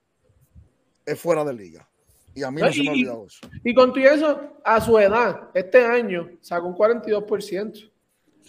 es 1.06 1.20
fuera 1.20 1.44
de 1.44 1.52
liga. 1.52 1.91
Y 2.34 2.42
a 2.42 2.50
mí 2.50 2.60
no 2.62 2.72
se 2.72 2.82
me 2.82 2.88
ha 2.88 2.92
olvidado 2.92 3.26
eso. 3.26 3.40
Y 3.64 3.74
con 3.74 3.92
todo 3.92 4.04
eso, 4.04 4.40
a 4.64 4.80
su 4.80 4.98
edad, 4.98 5.50
este 5.54 5.84
año 5.84 6.30
sacó 6.40 6.66
un 6.68 6.74
42%. 6.74 7.90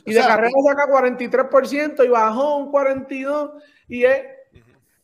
Y 0.05 0.11
O 0.11 0.13
de 0.13 0.13
sea, 0.13 0.27
carrera 0.27 0.51
saca 0.65 0.87
43% 0.87 2.05
y 2.05 2.07
bajó 2.07 2.57
un 2.57 2.71
42%. 2.71 3.61
Y 3.89 4.03
es, 4.05 4.21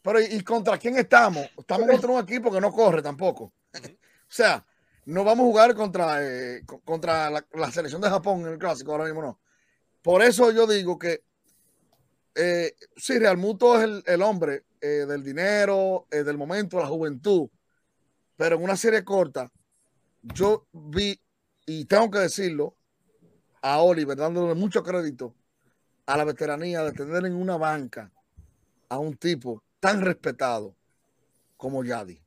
Pero 0.01 0.21
¿y 0.21 0.41
contra 0.43 0.77
quién 0.77 0.97
estamos? 0.97 1.45
Estamos 1.57 1.87
contra 1.89 2.11
un 2.11 2.19
equipo 2.21 2.51
que 2.51 2.61
no 2.61 2.71
corre 2.71 3.01
tampoco. 3.01 3.43
O 3.73 4.31
sea, 4.31 4.65
no 5.05 5.23
vamos 5.23 5.43
a 5.43 5.47
jugar 5.47 5.75
contra, 5.75 6.17
eh, 6.23 6.61
co- 6.65 6.79
contra 6.81 7.29
la, 7.29 7.45
la 7.53 7.71
selección 7.71 8.01
de 8.01 8.09
Japón 8.09 8.41
en 8.41 8.53
el 8.53 8.57
clásico, 8.57 8.91
ahora 8.91 9.05
mismo 9.05 9.21
no. 9.21 9.39
Por 10.01 10.21
eso 10.21 10.51
yo 10.51 10.65
digo 10.67 10.97
que 10.97 11.23
eh, 12.35 12.73
sí, 12.95 13.19
Real 13.19 13.37
Muto 13.37 13.77
es 13.77 13.83
el, 13.83 14.03
el 14.05 14.21
hombre 14.21 14.63
eh, 14.79 15.05
del 15.07 15.23
dinero, 15.23 16.07
eh, 16.11 16.23
del 16.23 16.37
momento, 16.37 16.79
la 16.79 16.87
juventud. 16.87 17.49
Pero 18.39 18.55
en 18.55 18.63
una 18.63 18.77
serie 18.77 19.03
corta, 19.03 19.51
yo 20.21 20.65
vi, 20.71 21.19
y 21.65 21.83
tengo 21.83 22.09
que 22.09 22.19
decirlo, 22.19 22.73
a 23.61 23.81
Oliver, 23.81 24.15
dándole 24.15 24.55
mucho 24.55 24.81
crédito 24.81 25.35
a 26.05 26.15
la 26.15 26.23
veteranía 26.23 26.81
de 26.83 26.93
tener 26.93 27.25
en 27.25 27.35
una 27.35 27.57
banca 27.57 28.09
a 28.87 28.97
un 28.97 29.17
tipo 29.17 29.61
tan 29.81 29.99
respetado 29.99 30.73
como 31.57 31.83
Yadi. 31.83 32.21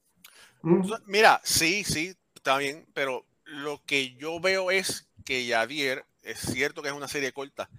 Mm. 0.60 0.82
Mira, 1.06 1.40
sí, 1.44 1.82
sí, 1.82 2.14
está 2.34 2.58
bien, 2.58 2.86
pero 2.92 3.24
lo 3.46 3.82
que 3.86 4.14
yo 4.16 4.38
veo 4.38 4.70
es 4.70 5.08
que 5.24 5.46
Yadier, 5.46 6.04
es 6.24 6.40
cierto 6.40 6.82
que 6.82 6.88
es 6.88 6.94
una 6.94 7.08
serie 7.08 7.32
corta. 7.32 7.70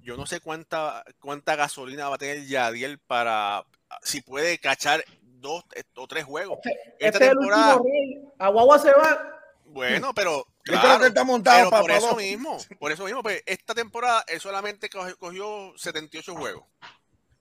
Yo 0.00 0.16
no 0.16 0.24
sé 0.24 0.40
cuánta, 0.40 1.04
cuánta 1.20 1.56
gasolina 1.56 2.08
va 2.08 2.14
a 2.14 2.18
tener 2.18 2.46
Yadier 2.46 2.98
para, 3.00 3.66
si 4.02 4.22
puede 4.22 4.56
cachar 4.56 5.04
dos 5.42 5.62
eh, 5.74 5.82
o 5.96 6.06
tres 6.08 6.24
juegos. 6.24 6.58
Esta 6.64 6.70
este 6.98 7.24
es 7.24 7.30
el 7.32 7.38
temporada, 7.38 7.76
último 7.76 7.92
rey. 7.92 8.24
A 8.38 8.48
Guagua 8.48 8.78
se 8.78 8.90
va. 8.92 9.40
bueno, 9.66 10.12
pero 10.14 10.38
Yo 10.38 10.44
creo 10.64 10.80
claro, 10.80 11.00
que 11.00 11.06
está 11.08 11.24
montado 11.24 11.58
pero 11.58 11.70
para 11.70 11.82
por 11.82 11.90
eso 11.90 12.06
dos. 12.08 12.16
mismo, 12.16 12.56
por 12.78 12.92
eso 12.92 13.04
mismo, 13.04 13.22
pues 13.22 13.42
esta 13.44 13.74
temporada 13.74 14.24
él 14.28 14.40
solamente 14.40 14.88
cogió, 14.88 15.16
cogió 15.18 15.72
78 15.76 16.34
juegos. 16.36 16.64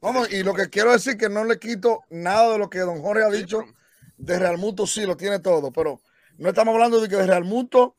Vamos, 0.01 0.31
y 0.33 0.41
lo 0.43 0.53
que 0.53 0.69
quiero 0.69 0.91
decir 0.91 1.15
que 1.15 1.29
no 1.29 1.43
le 1.45 1.59
quito 1.59 2.01
nada 2.09 2.53
de 2.53 2.57
lo 2.57 2.69
que 2.69 2.79
don 2.79 3.01
Jorge 3.01 3.23
ha 3.23 3.29
Sí, 3.31 3.37
dicho 3.37 3.59
pero- 3.59 3.73
de 4.17 4.39
Real 4.39 4.57
Muto, 4.57 4.85
sí, 4.87 5.05
lo 5.05 5.15
tiene 5.17 5.39
todo, 5.39 5.71
pero 5.71 6.01
no 6.37 6.49
estamos 6.49 6.73
hablando 6.73 6.99
de 6.99 7.07
que 7.07 7.15
de 7.15 7.27
Real 7.27 7.43
Muto 7.43 7.95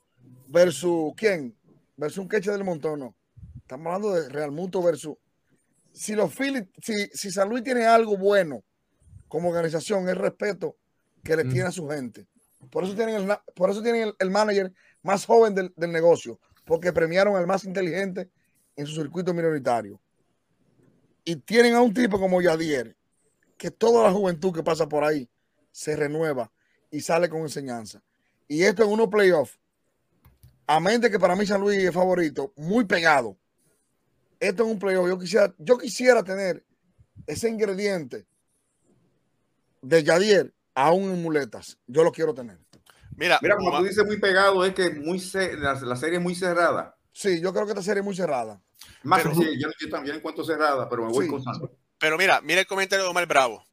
versus 0.48 1.12
quién, 1.16 1.56
versus 1.96 2.18
un 2.18 2.28
queche 2.28 2.50
del 2.50 2.64
montón, 2.64 3.00
no. 3.00 3.14
Estamos 3.58 3.86
hablando 3.86 4.12
de 4.12 4.28
Real 4.28 4.50
Muto 4.52 4.82
versus. 4.82 5.16
Si 5.92 6.14
los 6.14 6.32
Phillies, 6.34 6.64
si, 6.82 7.06
si 7.08 7.30
San 7.30 7.48
Luis 7.48 7.62
tiene 7.62 7.84
algo 7.86 8.16
bueno 8.16 8.62
como 9.32 9.48
organización, 9.48 10.06
es 10.10 10.14
respeto 10.18 10.76
que 11.24 11.34
le 11.34 11.44
Mm. 11.44 11.48
tiene 11.50 11.68
a 11.68 11.72
su 11.72 11.88
gente. 11.88 12.26
Por 12.70 12.84
eso 12.84 12.94
tienen 12.94 13.14
el, 13.14 13.36
por 13.54 13.70
eso 13.70 13.82
tienen 13.82 14.02
el, 14.08 14.14
el 14.18 14.30
manager 14.30 14.70
más 15.00 15.24
joven 15.24 15.54
del, 15.54 15.72
del 15.74 15.90
negocio, 15.90 16.38
porque 16.66 16.92
premiaron 16.92 17.34
al 17.34 17.46
más 17.46 17.64
inteligente 17.64 18.28
en 18.76 18.86
su 18.86 18.94
circuito 19.00 19.32
minoritario. 19.32 19.98
Y 21.24 21.36
tienen 21.36 21.74
a 21.74 21.80
un 21.80 21.94
tipo 21.94 22.20
como 22.20 22.42
Yadier, 22.42 22.94
que 23.56 23.70
toda 23.70 24.02
la 24.02 24.12
juventud 24.12 24.52
que 24.54 24.62
pasa 24.62 24.86
por 24.86 25.02
ahí 25.02 25.26
se 25.70 25.96
renueva 25.96 26.52
y 26.90 27.00
sale 27.00 27.30
con 27.30 27.40
enseñanza. 27.40 28.02
Y 28.46 28.64
esto 28.64 28.82
en 28.84 28.90
unos 28.90 29.08
playoffs, 29.08 29.58
a 30.66 30.78
mente 30.78 31.10
que 31.10 31.18
para 31.18 31.34
mí 31.36 31.46
San 31.46 31.62
Luis 31.62 31.78
es 31.78 31.94
favorito, 31.94 32.52
muy 32.54 32.84
pegado. 32.84 33.38
Esto 34.38 34.64
en 34.64 34.72
un 34.72 34.78
playoff, 34.78 35.08
yo 35.08 35.18
quisiera, 35.18 35.54
yo 35.56 35.78
quisiera 35.78 36.22
tener 36.22 36.62
ese 37.26 37.48
ingrediente 37.48 38.26
de 39.82 40.02
Yadier 40.02 40.54
aún 40.74 41.10
en 41.12 41.22
muletas. 41.22 41.78
Yo 41.86 42.02
lo 42.02 42.12
quiero 42.12 42.32
tener. 42.34 42.58
Mira, 43.16 43.38
Mira, 43.42 43.56
como 43.56 43.76
tú 43.78 43.84
dices, 43.84 44.04
muy 44.06 44.18
pegado, 44.18 44.64
es 44.64 44.74
que 44.74 44.90
muy 44.90 45.22
la, 45.58 45.74
la 45.74 45.96
serie 45.96 46.16
es 46.16 46.22
muy 46.22 46.34
cerrada. 46.34 46.96
Sí, 47.12 47.40
yo 47.42 47.52
creo 47.52 47.66
que 47.66 47.72
esta 47.72 47.82
serie 47.82 48.00
es 48.00 48.04
muy 48.04 48.16
cerrada. 48.16 48.60
Más 49.02 49.22
Pero- 49.22 49.34
sí, 49.34 49.60
yo, 49.60 49.68
yo 49.78 49.88
también 49.90 50.16
encuentro 50.16 50.42
cerrada, 50.44 50.88
pero 50.88 51.04
me 51.04 51.12
voy 51.12 51.26
Sí. 51.26 51.30
con. 51.30 51.42
Pero 51.98 52.16
mira, 52.16 52.40
mira 52.40 52.60
el 52.60 52.66
comentario 52.66 53.04
de 53.04 53.10
Omar 53.10 53.26
Bravo. 53.26 53.66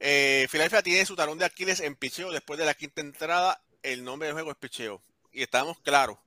Eh, 0.00 0.46
Filadelfia 0.50 0.82
tiene 0.82 1.06
su 1.06 1.14
talón 1.14 1.38
de 1.38 1.44
Aquiles 1.44 1.80
en 1.80 1.94
picheo 1.94 2.32
después 2.32 2.58
de 2.58 2.66
la 2.66 2.74
quinta 2.74 3.00
entrada. 3.00 3.62
El 3.82 4.02
nombre 4.04 4.26
del 4.26 4.34
juego 4.34 4.50
es 4.50 4.56
picheo. 4.56 5.02
Y 5.32 5.42
estamos 5.42 5.78
claros. 5.80 6.18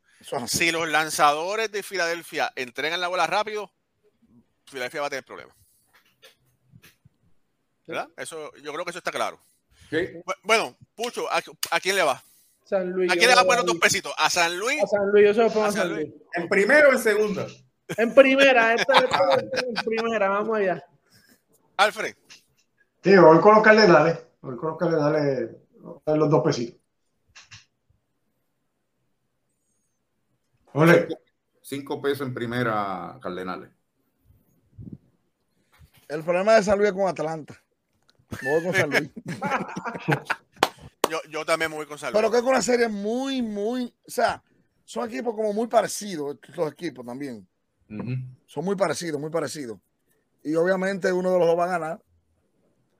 Si 0.47 0.71
los 0.71 0.87
lanzadores 0.87 1.71
de 1.71 1.83
Filadelfia 1.83 2.51
entregan 2.55 3.01
la 3.01 3.07
bola 3.09 3.27
rápido, 3.27 3.71
Filadelfia 4.65 5.01
va 5.01 5.07
a 5.07 5.09
tener 5.11 5.25
problemas. 5.25 5.55
¿Verdad? 7.87 8.09
Eso, 8.17 8.53
yo 8.57 8.73
creo 8.73 8.83
que 8.83 8.91
eso 8.91 8.99
está 8.99 9.11
claro. 9.11 9.39
Sí. 9.89 9.97
Bueno, 10.43 10.75
Pucho, 10.95 11.31
¿a, 11.31 11.41
a 11.71 11.79
quién 11.79 11.95
le 11.95 12.03
va? 12.03 12.21
San 12.65 12.91
Luis. 12.91 13.09
¿A 13.11 13.15
quién 13.15 13.29
le 13.29 13.35
va 13.35 13.41
a 13.41 13.45
poner 13.45 13.63
dos 13.63 13.77
pesitos? 13.77 14.13
¿A 14.17 14.29
San 14.29 14.57
Luis? 14.59 14.83
A 14.83 14.87
San 14.87 15.09
Luis, 15.09 15.25
yo 15.27 15.33
se 15.33 15.41
lo 15.43 15.47
pongo 15.49 15.65
A 15.65 15.69
a 15.69 15.71
San 15.71 15.89
Luis. 15.93 16.09
Luis. 16.09 16.21
¿En 16.33 16.49
primero 16.49 16.89
o 16.89 16.91
en 16.91 16.99
segunda? 16.99 17.47
En 17.95 18.13
primera, 18.13 18.73
esta 18.73 18.97
esta- 18.97 19.35
esta 19.35 19.65
en 19.65 19.73
primera, 19.85 20.27
vamos 20.27 20.57
allá. 20.57 20.83
Alfred. 21.77 22.13
Sí, 23.01 23.15
voy 23.15 23.39
con 23.39 23.55
los 23.55 23.63
Cardenales. 23.63 24.19
Voy 24.41 24.57
con 24.57 24.69
los 24.71 24.77
Cardenales. 24.77 25.51
Los 26.05 26.29
dos 26.29 26.43
pesitos. 26.43 26.81
Ole. 30.73 31.07
Cinco 31.61 32.01
pesos 32.01 32.27
en 32.27 32.33
primera, 32.33 33.17
Cardenales. 33.21 33.69
El 36.07 36.23
problema 36.23 36.55
de 36.55 36.63
San 36.63 36.77
Luis 36.77 36.89
es 36.89 36.95
con 36.95 37.07
Atlanta. 37.07 37.61
Me 38.41 38.51
voy 38.51 38.63
con 38.63 38.73
San 38.73 38.89
Luis. 38.89 39.09
Yo, 41.09 41.21
yo 41.29 41.45
también 41.45 41.71
me 41.71 41.77
voy 41.77 41.85
con 41.85 41.97
San 41.97 42.11
Luis. 42.11 42.19
Pero 42.19 42.29
que 42.29 42.37
es 42.39 42.43
una 42.43 42.61
serie 42.61 42.89
muy, 42.89 43.41
muy. 43.41 43.85
O 44.05 44.11
sea, 44.11 44.43
son 44.83 45.07
equipos 45.09 45.33
como 45.35 45.53
muy 45.53 45.67
parecidos, 45.67 46.37
los 46.55 46.71
equipos 46.71 47.05
también. 47.05 47.47
Son 48.45 48.65
muy 48.65 48.75
parecidos, 48.75 49.19
muy 49.19 49.29
parecidos. 49.29 49.79
Y 50.43 50.53
obviamente 50.55 51.11
uno 51.11 51.31
de 51.31 51.39
los 51.39 51.47
dos 51.47 51.57
va 51.57 51.63
a 51.63 51.79
ganar. 51.79 52.01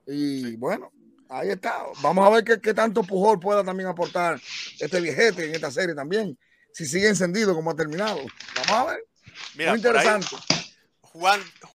Y 0.06 0.56
bueno, 0.56 0.92
ahí 1.30 1.50
está. 1.50 1.84
Vamos 2.02 2.26
a 2.26 2.30
ver 2.30 2.44
qué, 2.44 2.62
qué 2.62 2.74
tanto 2.74 3.04
Pujol 3.04 3.40
pueda 3.40 3.64
también 3.64 3.90
aportar 3.90 4.40
este 4.80 5.02
viejete 5.02 5.46
en 5.46 5.56
esta 5.56 5.72
serie 5.72 5.94
también. 5.94 6.38
Si 6.72 6.86
sigue 6.86 7.10
encendido 7.10 7.54
como 7.54 7.72
ha 7.72 7.76
terminado. 7.76 8.20
Vamos 8.56 8.72
a 8.72 8.86
ver. 8.92 9.06
Mira, 9.56 9.72
muy 9.72 9.80
ahí, 9.80 9.86
interesante. 9.86 10.36
Juan, 11.02 11.42